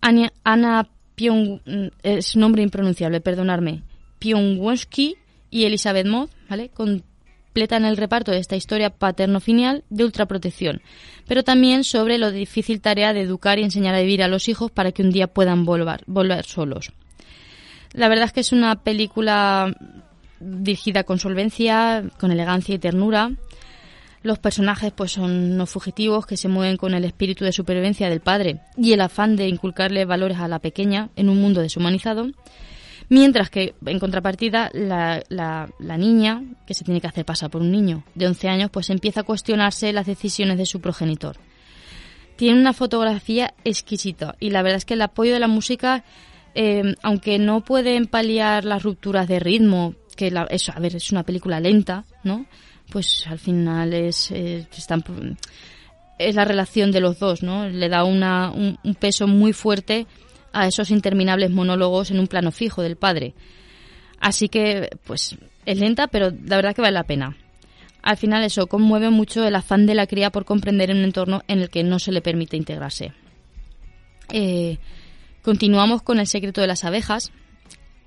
Ana 0.00 0.88
Pyong, 1.14 1.60
mm, 1.64 1.86
es 2.02 2.36
nombre 2.36 2.62
impronunciable, 2.62 3.20
perdonarme, 3.20 3.82
Pyongwonsky 4.18 5.16
y 5.50 5.64
Elizabeth 5.64 6.06
Moth, 6.06 6.30
¿vale? 6.48 6.70
En 7.62 7.84
el 7.84 7.96
reparto 7.96 8.30
de 8.30 8.38
esta 8.38 8.56
historia 8.56 8.90
paterno-filial 8.90 9.84
de 9.90 10.04
ultraprotección, 10.04 10.82
pero 11.26 11.42
también 11.42 11.84
sobre 11.84 12.18
lo 12.18 12.30
difícil 12.30 12.80
tarea 12.80 13.12
de 13.12 13.22
educar 13.22 13.58
y 13.58 13.64
enseñar 13.64 13.94
a 13.94 14.00
vivir 14.00 14.22
a 14.22 14.28
los 14.28 14.48
hijos 14.48 14.70
para 14.70 14.92
que 14.92 15.02
un 15.02 15.10
día 15.10 15.26
puedan 15.26 15.64
volver, 15.64 16.02
volver 16.06 16.44
solos. 16.44 16.92
La 17.92 18.08
verdad 18.08 18.26
es 18.26 18.32
que 18.32 18.40
es 18.40 18.52
una 18.52 18.76
película 18.82 19.74
dirigida 20.40 21.04
con 21.04 21.18
solvencia, 21.18 22.04
con 22.18 22.30
elegancia 22.30 22.74
y 22.74 22.78
ternura. 22.78 23.32
Los 24.22 24.38
personajes 24.38 24.92
pues 24.92 25.12
son 25.12 25.56
no 25.56 25.66
fugitivos 25.66 26.26
que 26.26 26.36
se 26.36 26.48
mueven 26.48 26.76
con 26.76 26.94
el 26.94 27.04
espíritu 27.04 27.44
de 27.44 27.52
supervivencia 27.52 28.08
del 28.08 28.20
padre 28.20 28.60
y 28.76 28.92
el 28.92 29.00
afán 29.00 29.36
de 29.36 29.48
inculcarle 29.48 30.04
valores 30.04 30.38
a 30.38 30.48
la 30.48 30.58
pequeña 30.58 31.10
en 31.16 31.28
un 31.28 31.40
mundo 31.40 31.60
deshumanizado 31.60 32.28
Mientras 33.10 33.48
que, 33.48 33.74
en 33.86 33.98
contrapartida, 33.98 34.70
la, 34.74 35.22
la, 35.30 35.96
niña, 35.96 36.42
que 36.66 36.74
se 36.74 36.84
tiene 36.84 37.00
que 37.00 37.06
hacer 37.06 37.24
pasar 37.24 37.50
por 37.50 37.62
un 37.62 37.72
niño 37.72 38.04
de 38.14 38.26
11 38.26 38.48
años, 38.48 38.70
pues 38.70 38.90
empieza 38.90 39.20
a 39.20 39.24
cuestionarse 39.24 39.92
las 39.94 40.06
decisiones 40.06 40.58
de 40.58 40.66
su 40.66 40.80
progenitor. 40.80 41.38
Tiene 42.36 42.60
una 42.60 42.74
fotografía 42.74 43.54
exquisita 43.64 44.36
y 44.38 44.50
la 44.50 44.62
verdad 44.62 44.76
es 44.76 44.84
que 44.84 44.94
el 44.94 45.02
apoyo 45.02 45.32
de 45.32 45.40
la 45.40 45.48
música, 45.48 46.04
eh, 46.54 46.94
aunque 47.02 47.38
no 47.38 47.62
puede 47.62 48.04
paliar 48.06 48.66
las 48.66 48.82
rupturas 48.82 49.26
de 49.26 49.40
ritmo, 49.40 49.94
que 50.14 50.30
la, 50.30 50.46
eso, 50.50 50.72
a 50.76 50.80
ver, 50.80 50.94
es 50.94 51.10
una 51.10 51.22
película 51.22 51.60
lenta, 51.60 52.04
¿no? 52.24 52.44
Pues 52.90 53.26
al 53.26 53.38
final 53.38 53.94
es, 53.94 54.30
es 54.30 54.68
la 56.34 56.44
relación 56.44 56.92
de 56.92 57.00
los 57.00 57.18
dos, 57.18 57.42
¿no? 57.42 57.68
Le 57.68 57.88
da 57.88 58.04
una, 58.04 58.50
un 58.50 58.94
peso 59.00 59.26
muy 59.26 59.52
fuerte 59.52 60.06
a 60.60 60.66
esos 60.66 60.90
interminables 60.90 61.50
monólogos 61.50 62.10
en 62.10 62.18
un 62.18 62.26
plano 62.26 62.50
fijo 62.50 62.82
del 62.82 62.96
padre. 62.96 63.34
Así 64.20 64.48
que, 64.48 64.90
pues, 65.04 65.36
es 65.64 65.78
lenta, 65.78 66.08
pero 66.08 66.30
la 66.30 66.56
verdad 66.56 66.74
que 66.74 66.82
vale 66.82 66.94
la 66.94 67.04
pena. 67.04 67.36
Al 68.02 68.16
final 68.16 68.44
eso 68.44 68.66
conmueve 68.66 69.10
mucho 69.10 69.44
el 69.44 69.54
afán 69.54 69.86
de 69.86 69.94
la 69.94 70.06
cría 70.06 70.30
por 70.30 70.44
comprender 70.44 70.90
un 70.90 71.04
entorno 71.04 71.42
en 71.48 71.60
el 71.60 71.68
que 71.68 71.82
no 71.82 71.98
se 71.98 72.12
le 72.12 72.22
permite 72.22 72.56
integrarse. 72.56 73.12
Eh, 74.32 74.78
continuamos 75.42 76.02
con 76.02 76.18
El 76.18 76.26
secreto 76.26 76.60
de 76.60 76.66
las 76.66 76.84
abejas. 76.84 77.32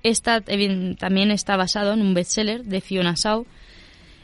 Esta 0.02 0.40
también 0.40 1.30
está 1.30 1.56
basado 1.56 1.92
en 1.92 2.00
un 2.00 2.14
bestseller 2.14 2.64
de 2.64 2.80
Fiona 2.80 3.14
Shaw 3.16 3.46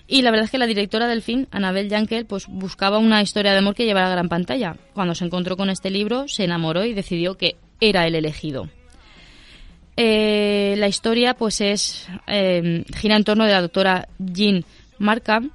Y 0.08 0.22
la 0.22 0.32
verdad 0.32 0.46
es 0.46 0.50
que 0.50 0.58
la 0.58 0.66
directora 0.66 1.06
del 1.06 1.22
film, 1.22 1.46
Anabel 1.52 1.88
Yankel, 1.88 2.26
pues 2.26 2.46
buscaba 2.48 2.98
una 2.98 3.22
historia 3.22 3.52
de 3.52 3.58
amor 3.58 3.76
que 3.76 3.84
llevara 3.84 4.08
a 4.08 4.10
gran 4.10 4.28
pantalla. 4.28 4.76
Cuando 4.94 5.14
se 5.14 5.24
encontró 5.24 5.56
con 5.56 5.70
este 5.70 5.90
libro, 5.90 6.26
se 6.26 6.44
enamoró 6.44 6.84
y 6.84 6.94
decidió 6.94 7.36
que 7.36 7.56
era 7.80 8.06
el 8.06 8.14
elegido. 8.14 8.68
Eh, 9.96 10.76
la 10.78 10.86
historia 10.86 11.34
pues 11.34 11.60
es 11.60 12.06
eh, 12.28 12.84
gira 12.96 13.16
en 13.16 13.24
torno 13.24 13.44
de 13.44 13.52
la 13.52 13.60
doctora 13.60 14.08
Jean 14.18 14.64
Markham, 14.98 15.50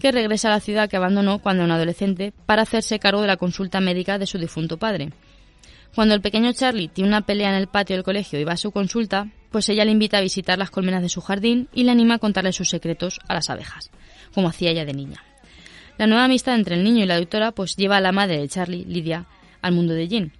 que 0.00 0.12
regresa 0.12 0.48
a 0.48 0.52
la 0.52 0.60
ciudad 0.60 0.88
que 0.88 0.96
abandonó 0.96 1.40
cuando 1.40 1.64
era 1.64 1.74
adolescente 1.74 2.32
para 2.46 2.62
hacerse 2.62 2.98
cargo 2.98 3.20
de 3.20 3.26
la 3.26 3.36
consulta 3.36 3.80
médica 3.80 4.18
de 4.18 4.26
su 4.26 4.38
difunto 4.38 4.78
padre. 4.78 5.10
Cuando 5.94 6.14
el 6.14 6.20
pequeño 6.20 6.52
Charlie 6.52 6.88
tiene 6.88 7.08
una 7.08 7.22
pelea 7.22 7.50
en 7.50 7.56
el 7.56 7.66
patio 7.66 7.96
del 7.96 8.04
colegio 8.04 8.38
y 8.38 8.44
va 8.44 8.52
a 8.52 8.56
su 8.56 8.70
consulta, 8.70 9.28
pues 9.50 9.68
ella 9.68 9.84
le 9.84 9.90
invita 9.90 10.18
a 10.18 10.22
visitar 10.22 10.56
las 10.58 10.70
colmenas 10.70 11.02
de 11.02 11.08
su 11.08 11.20
jardín 11.20 11.68
y 11.74 11.82
le 11.82 11.90
anima 11.90 12.14
a 12.14 12.18
contarle 12.18 12.52
sus 12.52 12.70
secretos 12.70 13.18
a 13.28 13.34
las 13.34 13.50
abejas, 13.50 13.90
como 14.32 14.48
hacía 14.48 14.70
ella 14.70 14.84
de 14.84 14.94
niña. 14.94 15.24
La 15.98 16.06
nueva 16.06 16.24
amistad 16.24 16.54
entre 16.54 16.76
el 16.76 16.84
niño 16.84 17.02
y 17.04 17.06
la 17.06 17.18
doctora 17.18 17.50
pues 17.52 17.76
lleva 17.76 17.96
a 17.96 18.00
la 18.00 18.12
madre 18.12 18.38
de 18.38 18.48
Charlie, 18.48 18.84
Lidia, 18.84 19.26
al 19.60 19.72
mundo 19.72 19.92
de 19.94 20.08
Jean. 20.08 20.32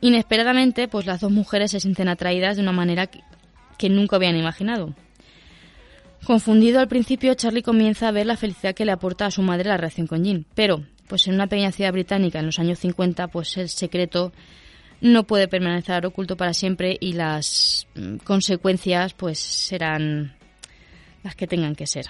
Inesperadamente, 0.00 0.88
pues 0.88 1.06
las 1.06 1.20
dos 1.20 1.32
mujeres 1.32 1.70
se 1.70 1.80
sienten 1.80 2.08
atraídas 2.08 2.56
de 2.56 2.62
una 2.62 2.72
manera 2.72 3.06
que, 3.06 3.88
nunca 3.88 4.16
habían 4.16 4.36
imaginado. 4.36 4.94
Confundido 6.24 6.80
al 6.80 6.88
principio, 6.88 7.34
Charlie 7.34 7.62
comienza 7.62 8.08
a 8.08 8.12
ver 8.12 8.26
la 8.26 8.36
felicidad 8.36 8.74
que 8.74 8.84
le 8.84 8.92
aporta 8.92 9.26
a 9.26 9.30
su 9.30 9.42
madre 9.42 9.68
la 9.68 9.76
relación 9.76 10.06
con 10.06 10.24
Jean, 10.24 10.44
pero 10.54 10.84
pues 11.08 11.26
en 11.28 11.34
una 11.34 11.46
pequeña 11.46 11.72
ciudad 11.72 11.92
británica 11.92 12.40
en 12.40 12.46
los 12.46 12.58
años 12.58 12.80
50, 12.80 13.28
pues 13.28 13.56
el 13.58 13.68
secreto 13.68 14.32
no 15.00 15.24
puede 15.24 15.46
permanecer 15.46 16.04
oculto 16.06 16.36
para 16.36 16.52
siempre 16.52 16.96
y 17.00 17.12
las 17.12 17.86
mm, 17.94 18.16
consecuencias 18.16 19.12
pues 19.14 19.38
serán 19.38 20.34
las 21.22 21.36
que 21.36 21.46
tengan 21.46 21.74
que 21.74 21.86
ser. 21.86 22.06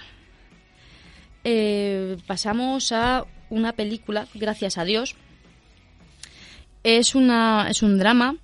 Eh, 1.43 2.17
pasamos 2.25 2.91
a 2.91 3.25
una 3.49 3.73
película, 3.73 4.27
gracias 4.33 4.77
a 4.77 4.83
Dios. 4.83 5.15
Es, 6.89 7.15
una, 7.15 7.67
es 7.69 7.83
un 7.83 7.97
drama 7.97 8.37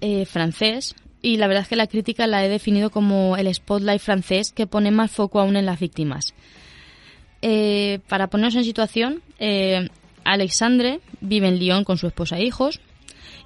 eh, 0.00 0.26
francés 0.26 0.96
y 1.22 1.36
la 1.36 1.46
verdad 1.46 1.62
es 1.62 1.68
que 1.68 1.76
la 1.76 1.86
crítica 1.86 2.26
la 2.26 2.44
he 2.44 2.48
definido 2.48 2.90
como 2.90 3.36
el 3.36 3.52
spotlight 3.54 4.00
francés 4.00 4.50
que 4.50 4.66
pone 4.66 4.90
más 4.90 5.12
foco 5.12 5.38
aún 5.38 5.56
en 5.56 5.66
las 5.66 5.78
víctimas. 5.78 6.34
Eh, 7.42 8.00
para 8.08 8.26
ponernos 8.26 8.56
en 8.56 8.64
situación, 8.64 9.22
Alexandre 10.24 10.98
vive 11.20 11.46
en 11.46 11.60
Lyon 11.60 11.84
con 11.84 11.96
su 11.96 12.08
esposa 12.08 12.38
e 12.38 12.44
hijos 12.44 12.80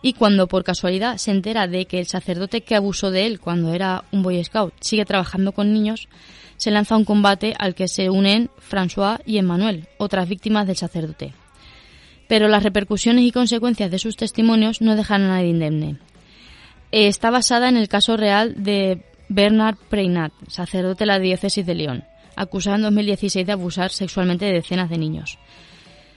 y 0.00 0.14
cuando 0.14 0.46
por 0.46 0.64
casualidad 0.64 1.18
se 1.18 1.32
entera 1.32 1.66
de 1.66 1.84
que 1.84 1.98
el 1.98 2.06
sacerdote 2.06 2.62
que 2.62 2.74
abusó 2.74 3.10
de 3.10 3.26
él 3.26 3.40
cuando 3.40 3.74
era 3.74 4.04
un 4.10 4.22
Boy 4.22 4.42
Scout 4.42 4.72
sigue 4.80 5.04
trabajando 5.04 5.52
con 5.52 5.72
niños, 5.72 6.08
se 6.56 6.70
lanza 6.70 6.96
un 6.96 7.04
combate 7.04 7.54
al 7.58 7.74
que 7.74 7.88
se 7.88 8.08
unen 8.08 8.48
François 8.58 9.20
y 9.26 9.36
Emmanuel, 9.36 9.86
otras 9.98 10.28
víctimas 10.28 10.66
del 10.66 10.76
sacerdote. 10.76 11.34
Pero 12.30 12.46
las 12.46 12.62
repercusiones 12.62 13.24
y 13.24 13.32
consecuencias 13.32 13.90
de 13.90 13.98
sus 13.98 14.16
testimonios 14.16 14.80
no 14.80 14.94
dejan 14.94 15.22
a 15.22 15.28
nadie 15.30 15.48
indemne. 15.48 15.96
Está 16.92 17.28
basada 17.28 17.68
en 17.68 17.76
el 17.76 17.88
caso 17.88 18.16
real 18.16 18.54
de 18.62 19.02
Bernard 19.28 19.74
Preynat, 19.88 20.32
sacerdote 20.46 21.00
de 21.00 21.06
la 21.06 21.18
diócesis 21.18 21.66
de 21.66 21.74
Lyon, 21.74 22.04
acusado 22.36 22.76
en 22.76 22.82
2016 22.82 23.44
de 23.44 23.50
abusar 23.50 23.90
sexualmente 23.90 24.44
de 24.44 24.52
decenas 24.52 24.88
de 24.90 24.98
niños. 24.98 25.40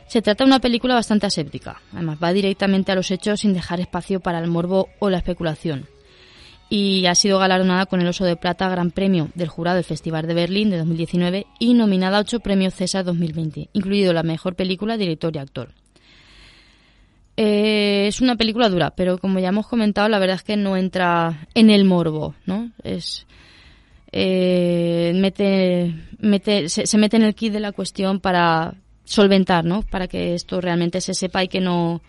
Se 0.06 0.22
trata 0.22 0.44
de 0.44 0.50
una 0.50 0.60
película 0.60 0.94
bastante 0.94 1.26
aséptica, 1.26 1.82
además 1.94 2.20
va 2.24 2.32
directamente 2.32 2.92
a 2.92 2.96
los 2.96 3.10
hechos 3.10 3.40
sin 3.40 3.54
dejar 3.54 3.80
espacio 3.80 4.20
para 4.20 4.38
el 4.38 4.52
morbo 4.52 4.90
o 5.00 5.10
la 5.10 5.18
especulación. 5.18 5.88
Y 6.70 7.08
ha 7.08 7.16
sido 7.16 7.40
galardonada 7.40 7.88
con 7.88 8.02
el 8.02 8.08
Oso 8.08 8.24
de 8.24 8.36
Plata 8.36 8.70
Gran 8.70 8.92
Premio 8.92 9.30
del 9.34 9.50
Jurado 9.50 9.78
del 9.78 9.84
Festival 9.84 10.28
de 10.28 10.36
Berlín 10.36 10.70
de 10.70 10.78
2019 10.78 11.48
y 11.58 11.74
nominada 11.74 12.20
a 12.20 12.22
ocho 12.22 12.40
premios 12.40 12.76
César 12.76 13.04
2020, 13.04 13.70
incluido 13.74 14.14
la 14.14 14.22
mejor 14.22 14.54
película, 14.54 14.96
director 14.96 15.36
y 15.36 15.40
actor. 15.40 15.70
Eh, 17.36 18.06
es 18.08 18.22
una 18.22 18.36
película 18.36 18.70
dura, 18.70 18.92
pero 18.92 19.18
como 19.18 19.40
ya 19.40 19.50
hemos 19.50 19.68
comentado, 19.68 20.08
la 20.08 20.20
verdad 20.20 20.36
es 20.36 20.44
que 20.44 20.56
no 20.56 20.78
entra 20.78 21.48
en 21.56 21.70
el 21.70 21.84
morbo, 21.86 22.36
¿no? 22.46 22.72
Es 22.84 23.26
eh, 24.12 25.12
mete, 25.16 25.96
mete, 26.20 26.70
se, 26.70 26.98
mete 27.00 27.18
en 27.18 27.24
el 27.24 27.34
kit 27.34 27.52
de 27.52 27.60
la 27.60 27.72
cuestión 27.72 28.20
para 28.20 28.76
solventar, 29.04 29.66
¿no? 29.66 29.82
Para 29.82 30.08
que 30.08 30.36
esto 30.36 30.62
realmente 30.62 31.02
se 31.02 31.16
sepa 31.16 31.44
y 31.44 31.48
que 31.48 31.60
no, 31.60 32.02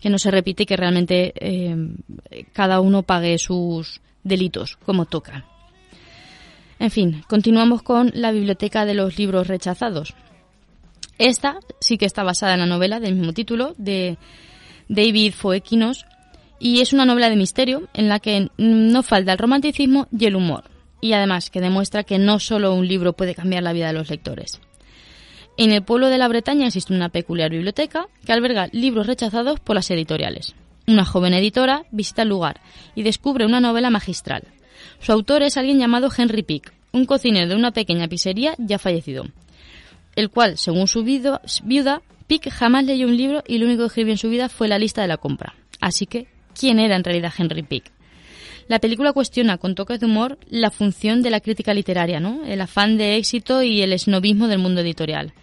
que 0.00 0.08
no 0.08 0.16
se 0.16 0.30
repite 0.30 0.62
y 0.62 0.66
que 0.66 0.78
realmente 0.78 1.34
eh, 1.36 1.76
cada 2.54 2.80
uno 2.80 3.02
pague 3.02 3.36
sus 3.36 4.00
delitos 4.24 4.76
como 4.76 5.04
toca. 5.04 5.44
En 6.78 6.90
fin, 6.90 7.22
continuamos 7.28 7.82
con 7.82 8.10
la 8.14 8.32
biblioteca 8.32 8.86
de 8.86 8.94
los 8.94 9.18
libros 9.18 9.46
rechazados. 9.46 10.14
Esta 11.18 11.58
sí 11.80 11.98
que 11.98 12.06
está 12.06 12.22
basada 12.22 12.54
en 12.54 12.60
la 12.60 12.66
novela 12.66 12.98
del 12.98 13.14
mismo 13.14 13.34
título 13.34 13.74
de 13.76 14.16
David 14.88 15.34
Foequinos 15.34 16.06
y 16.58 16.80
es 16.80 16.92
una 16.92 17.04
novela 17.04 17.28
de 17.28 17.36
misterio 17.36 17.88
en 17.94 18.08
la 18.08 18.20
que 18.20 18.48
no 18.56 19.02
falta 19.02 19.32
el 19.32 19.38
romanticismo 19.38 20.06
y 20.16 20.26
el 20.26 20.36
humor 20.36 20.64
y 21.02 21.12
además 21.12 21.50
que 21.50 21.60
demuestra 21.60 22.04
que 22.04 22.18
no 22.18 22.38
solo 22.38 22.72
un 22.72 22.86
libro 22.86 23.12
puede 23.12 23.34
cambiar 23.34 23.64
la 23.64 23.72
vida 23.72 23.88
de 23.88 23.92
los 23.92 24.08
lectores. 24.08 24.60
En 25.58 25.72
el 25.72 25.82
pueblo 25.82 26.08
de 26.08 26.16
la 26.16 26.28
Bretaña 26.28 26.68
existe 26.68 26.94
una 26.94 27.10
peculiar 27.10 27.50
biblioteca 27.50 28.06
que 28.24 28.32
alberga 28.32 28.68
libros 28.72 29.06
rechazados 29.06 29.60
por 29.60 29.76
las 29.76 29.90
editoriales. 29.90 30.54
Una 30.86 31.04
joven 31.04 31.34
editora 31.34 31.84
visita 31.90 32.22
el 32.22 32.28
lugar 32.28 32.60
y 32.94 33.02
descubre 33.02 33.44
una 33.44 33.60
novela 33.60 33.90
magistral. 33.90 34.44
Su 35.00 35.12
autor 35.12 35.42
es 35.42 35.56
alguien 35.56 35.78
llamado 35.78 36.08
Henry 36.16 36.42
Pick, 36.42 36.72
un 36.92 37.04
cocinero 37.04 37.48
de 37.48 37.56
una 37.56 37.72
pequeña 37.72 38.08
pizzería 38.08 38.54
ya 38.58 38.78
fallecido, 38.78 39.24
el 40.16 40.30
cual, 40.30 40.56
según 40.56 40.86
su 40.86 41.02
viuda, 41.04 42.02
Pick 42.32 42.48
jamás 42.48 42.86
leyó 42.86 43.08
un 43.08 43.16
libro 43.18 43.44
y 43.46 43.58
lo 43.58 43.66
único 43.66 43.82
que 43.82 43.88
escribió 43.88 44.14
en 44.14 44.16
su 44.16 44.30
vida 44.30 44.48
fue 44.48 44.66
la 44.66 44.78
lista 44.78 45.02
de 45.02 45.06
la 45.06 45.18
compra. 45.18 45.54
Así 45.82 46.06
que, 46.06 46.28
¿quién 46.58 46.78
era 46.78 46.96
en 46.96 47.04
realidad 47.04 47.30
Henry 47.36 47.62
Pick? 47.62 47.92
La 48.68 48.78
película 48.78 49.12
cuestiona 49.12 49.58
con 49.58 49.74
toques 49.74 50.00
de 50.00 50.06
humor 50.06 50.38
la 50.48 50.70
función 50.70 51.20
de 51.20 51.28
la 51.28 51.40
crítica 51.40 51.74
literaria, 51.74 52.20
¿no? 52.20 52.42
El 52.46 52.62
afán 52.62 52.96
de 52.96 53.16
éxito 53.18 53.62
y 53.62 53.82
el 53.82 53.92
esnovismo 53.92 54.48
del 54.48 54.60
mundo 54.60 54.80
editorial. 54.80 55.34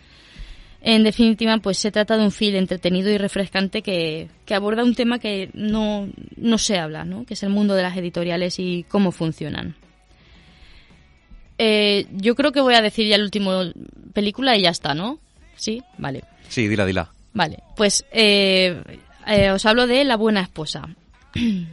En 0.82 1.04
definitiva, 1.04 1.56
pues 1.60 1.78
se 1.78 1.91
trata 1.91 2.17
de 2.17 2.23
un 2.23 2.32
film 2.32 2.56
entretenido 2.56 3.12
y 3.12 3.19
refrescante 3.19 3.84
que, 3.84 4.28
aborda 4.49 4.84
un 4.84 4.95
tema 4.95 5.19
que 5.19 5.52
no, 5.54 6.10
no 6.38 6.58
se 6.58 6.80
habla, 6.80 7.06
¿no? 7.06 7.23
que 7.23 7.36
es 7.36 7.43
el 7.43 7.52
mundo 7.52 7.75
de 7.75 7.84
las 7.84 7.95
editoriales 7.95 8.58
y 8.58 8.84
cómo 8.89 9.12
funcionan. 9.12 9.75
Eh, 11.60 12.08
yo 12.13 12.34
creo 12.34 12.52
que 12.52 12.62
voy 12.62 12.73
a 12.73 12.82
decir 12.82 13.08
ya 13.08 13.17
el 13.17 13.21
último 13.21 13.62
película 14.12 14.58
y 14.58 14.63
ya 14.63 14.71
está, 14.71 14.95
¿no? 14.95 15.19
¿Sí? 15.60 15.84
Vale. 15.98 16.24
Sí, 16.48 16.67
dila, 16.67 16.86
dila. 16.86 17.12
Vale, 17.34 17.60
pues 17.76 18.06
eh, 18.12 18.82
eh, 19.28 19.52
os 19.52 19.65
hablo 19.65 19.86
de 19.86 20.04
La 20.06 20.15
buena 20.15 20.41
esposa. 20.41 20.89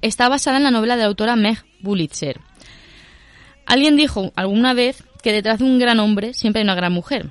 está 0.00 0.28
basada 0.28 0.56
en 0.58 0.62
la 0.62 0.70
novela 0.70 0.96
de 0.96 1.02
la 1.02 1.08
autora 1.08 1.36
Meg 1.36 1.64
Bulitzer. 1.80 2.40
Alguien 3.66 3.96
dijo 3.96 4.32
alguna 4.36 4.72
vez 4.72 5.04
que 5.22 5.32
detrás 5.32 5.58
de 5.58 5.64
un 5.64 5.78
gran 5.78 6.00
hombre 6.00 6.32
siempre 6.32 6.60
hay 6.60 6.64
una 6.64 6.74
gran 6.74 6.92
mujer. 6.92 7.30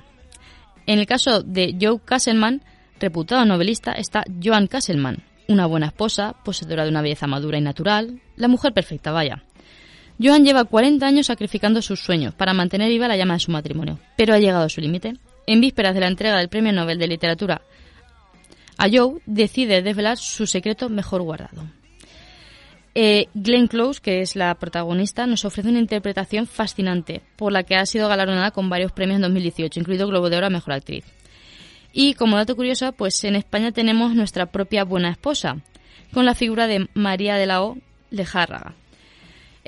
En 0.86 0.98
el 0.98 1.06
caso 1.06 1.42
de 1.42 1.76
Joe 1.80 2.00
Castleman, 2.04 2.62
reputado 3.00 3.44
novelista, 3.44 3.92
está 3.92 4.24
Joan 4.42 4.66
Castleman, 4.66 5.24
una 5.48 5.66
buena 5.66 5.86
esposa, 5.86 6.34
poseedora 6.44 6.84
de 6.84 6.90
una 6.90 7.02
belleza 7.02 7.26
madura 7.26 7.58
y 7.58 7.60
natural, 7.60 8.20
la 8.36 8.48
mujer 8.48 8.72
perfecta, 8.72 9.12
vaya. 9.12 9.42
Joan 10.20 10.44
lleva 10.44 10.64
40 10.64 11.06
años 11.06 11.26
sacrificando 11.26 11.80
sus 11.80 12.00
sueños 12.00 12.34
para 12.34 12.54
mantener 12.54 12.88
viva 12.88 13.06
la 13.06 13.16
llama 13.16 13.34
de 13.34 13.40
su 13.40 13.52
matrimonio, 13.52 13.98
pero 14.16 14.34
ha 14.34 14.38
llegado 14.38 14.64
a 14.64 14.68
su 14.68 14.80
límite. 14.80 15.16
En 15.46 15.60
vísperas 15.60 15.94
de 15.94 16.00
la 16.00 16.08
entrega 16.08 16.38
del 16.38 16.48
Premio 16.48 16.72
Nobel 16.72 16.98
de 16.98 17.06
Literatura, 17.06 17.62
a 18.76 18.88
Joe 18.90 19.20
decide 19.26 19.82
desvelar 19.82 20.18
su 20.18 20.46
secreto 20.46 20.88
mejor 20.88 21.22
guardado. 21.22 21.66
Eh, 22.94 23.28
Glenn 23.34 23.68
Close, 23.68 24.00
que 24.00 24.22
es 24.22 24.34
la 24.34 24.54
protagonista, 24.56 25.26
nos 25.26 25.44
ofrece 25.44 25.68
una 25.68 25.78
interpretación 25.78 26.46
fascinante, 26.46 27.22
por 27.36 27.52
la 27.52 27.62
que 27.62 27.76
ha 27.76 27.86
sido 27.86 28.08
galardonada 28.08 28.50
con 28.50 28.68
varios 28.68 28.92
premios 28.92 29.16
en 29.16 29.22
2018, 29.22 29.80
incluido 29.80 30.08
Globo 30.08 30.30
de 30.30 30.36
Oro 30.36 30.46
a 30.46 30.50
Mejor 30.50 30.74
Actriz. 30.74 31.04
Y 31.92 32.14
como 32.14 32.36
dato 32.36 32.56
curioso, 32.56 32.92
pues 32.92 33.22
en 33.24 33.36
España 33.36 33.72
tenemos 33.72 34.14
nuestra 34.14 34.46
propia 34.46 34.84
buena 34.84 35.10
esposa, 35.10 35.58
con 36.12 36.24
la 36.24 36.34
figura 36.34 36.66
de 36.66 36.88
María 36.94 37.36
de 37.36 37.46
la 37.46 37.62
O. 37.62 37.76
Lejárraga, 38.10 38.74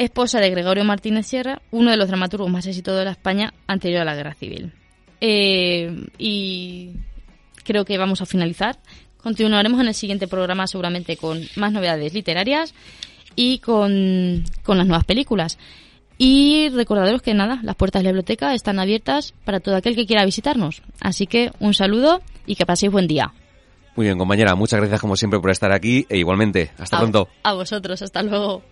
esposa 0.04 0.40
de 0.40 0.50
Gregorio 0.50 0.84
Martínez 0.84 1.26
Sierra, 1.26 1.60
uno 1.70 1.90
de 1.90 1.96
los 1.98 2.08
dramaturgos 2.08 2.50
más 2.50 2.66
exitosos 2.66 3.00
de 3.00 3.04
la 3.04 3.10
España 3.10 3.52
anterior 3.66 4.00
a 4.00 4.04
la 4.06 4.14
Guerra 4.14 4.34
Civil. 4.34 4.72
Eh, 5.20 6.06
y 6.16 6.92
creo 7.64 7.84
que 7.84 7.98
vamos 7.98 8.22
a 8.22 8.26
finalizar. 8.26 8.78
Continuaremos 9.22 9.78
en 9.80 9.88
el 9.88 9.94
siguiente 9.94 10.26
programa 10.26 10.66
seguramente 10.66 11.18
con 11.18 11.42
más 11.56 11.72
novedades 11.72 12.14
literarias 12.14 12.74
y 13.36 13.58
con, 13.58 14.42
las 14.66 14.86
nuevas 14.86 15.04
películas. 15.04 15.58
Y 16.16 16.70
recordaros 16.70 17.20
que 17.20 17.34
nada, 17.34 17.60
las 17.62 17.76
puertas 17.76 18.00
de 18.00 18.04
la 18.04 18.10
biblioteca 18.10 18.54
están 18.54 18.78
abiertas 18.78 19.34
para 19.44 19.60
todo 19.60 19.76
aquel 19.76 19.96
que 19.96 20.06
quiera 20.06 20.24
visitarnos. 20.24 20.82
Así 21.00 21.26
que 21.26 21.50
un 21.60 21.74
saludo 21.74 22.22
y 22.46 22.56
que 22.56 22.64
paséis 22.64 22.90
buen 22.90 23.06
día. 23.06 23.34
Muy 23.96 24.06
bien, 24.06 24.16
compañera, 24.16 24.54
muchas 24.54 24.80
gracias 24.80 25.00
como 25.00 25.16
siempre 25.16 25.40
por 25.40 25.50
estar 25.50 25.72
aquí 25.72 26.06
e 26.08 26.16
igualmente, 26.16 26.70
hasta 26.78 26.98
pronto. 26.98 27.28
A 27.42 27.52
vosotros, 27.52 28.00
hasta 28.00 28.22
luego. 28.22 28.62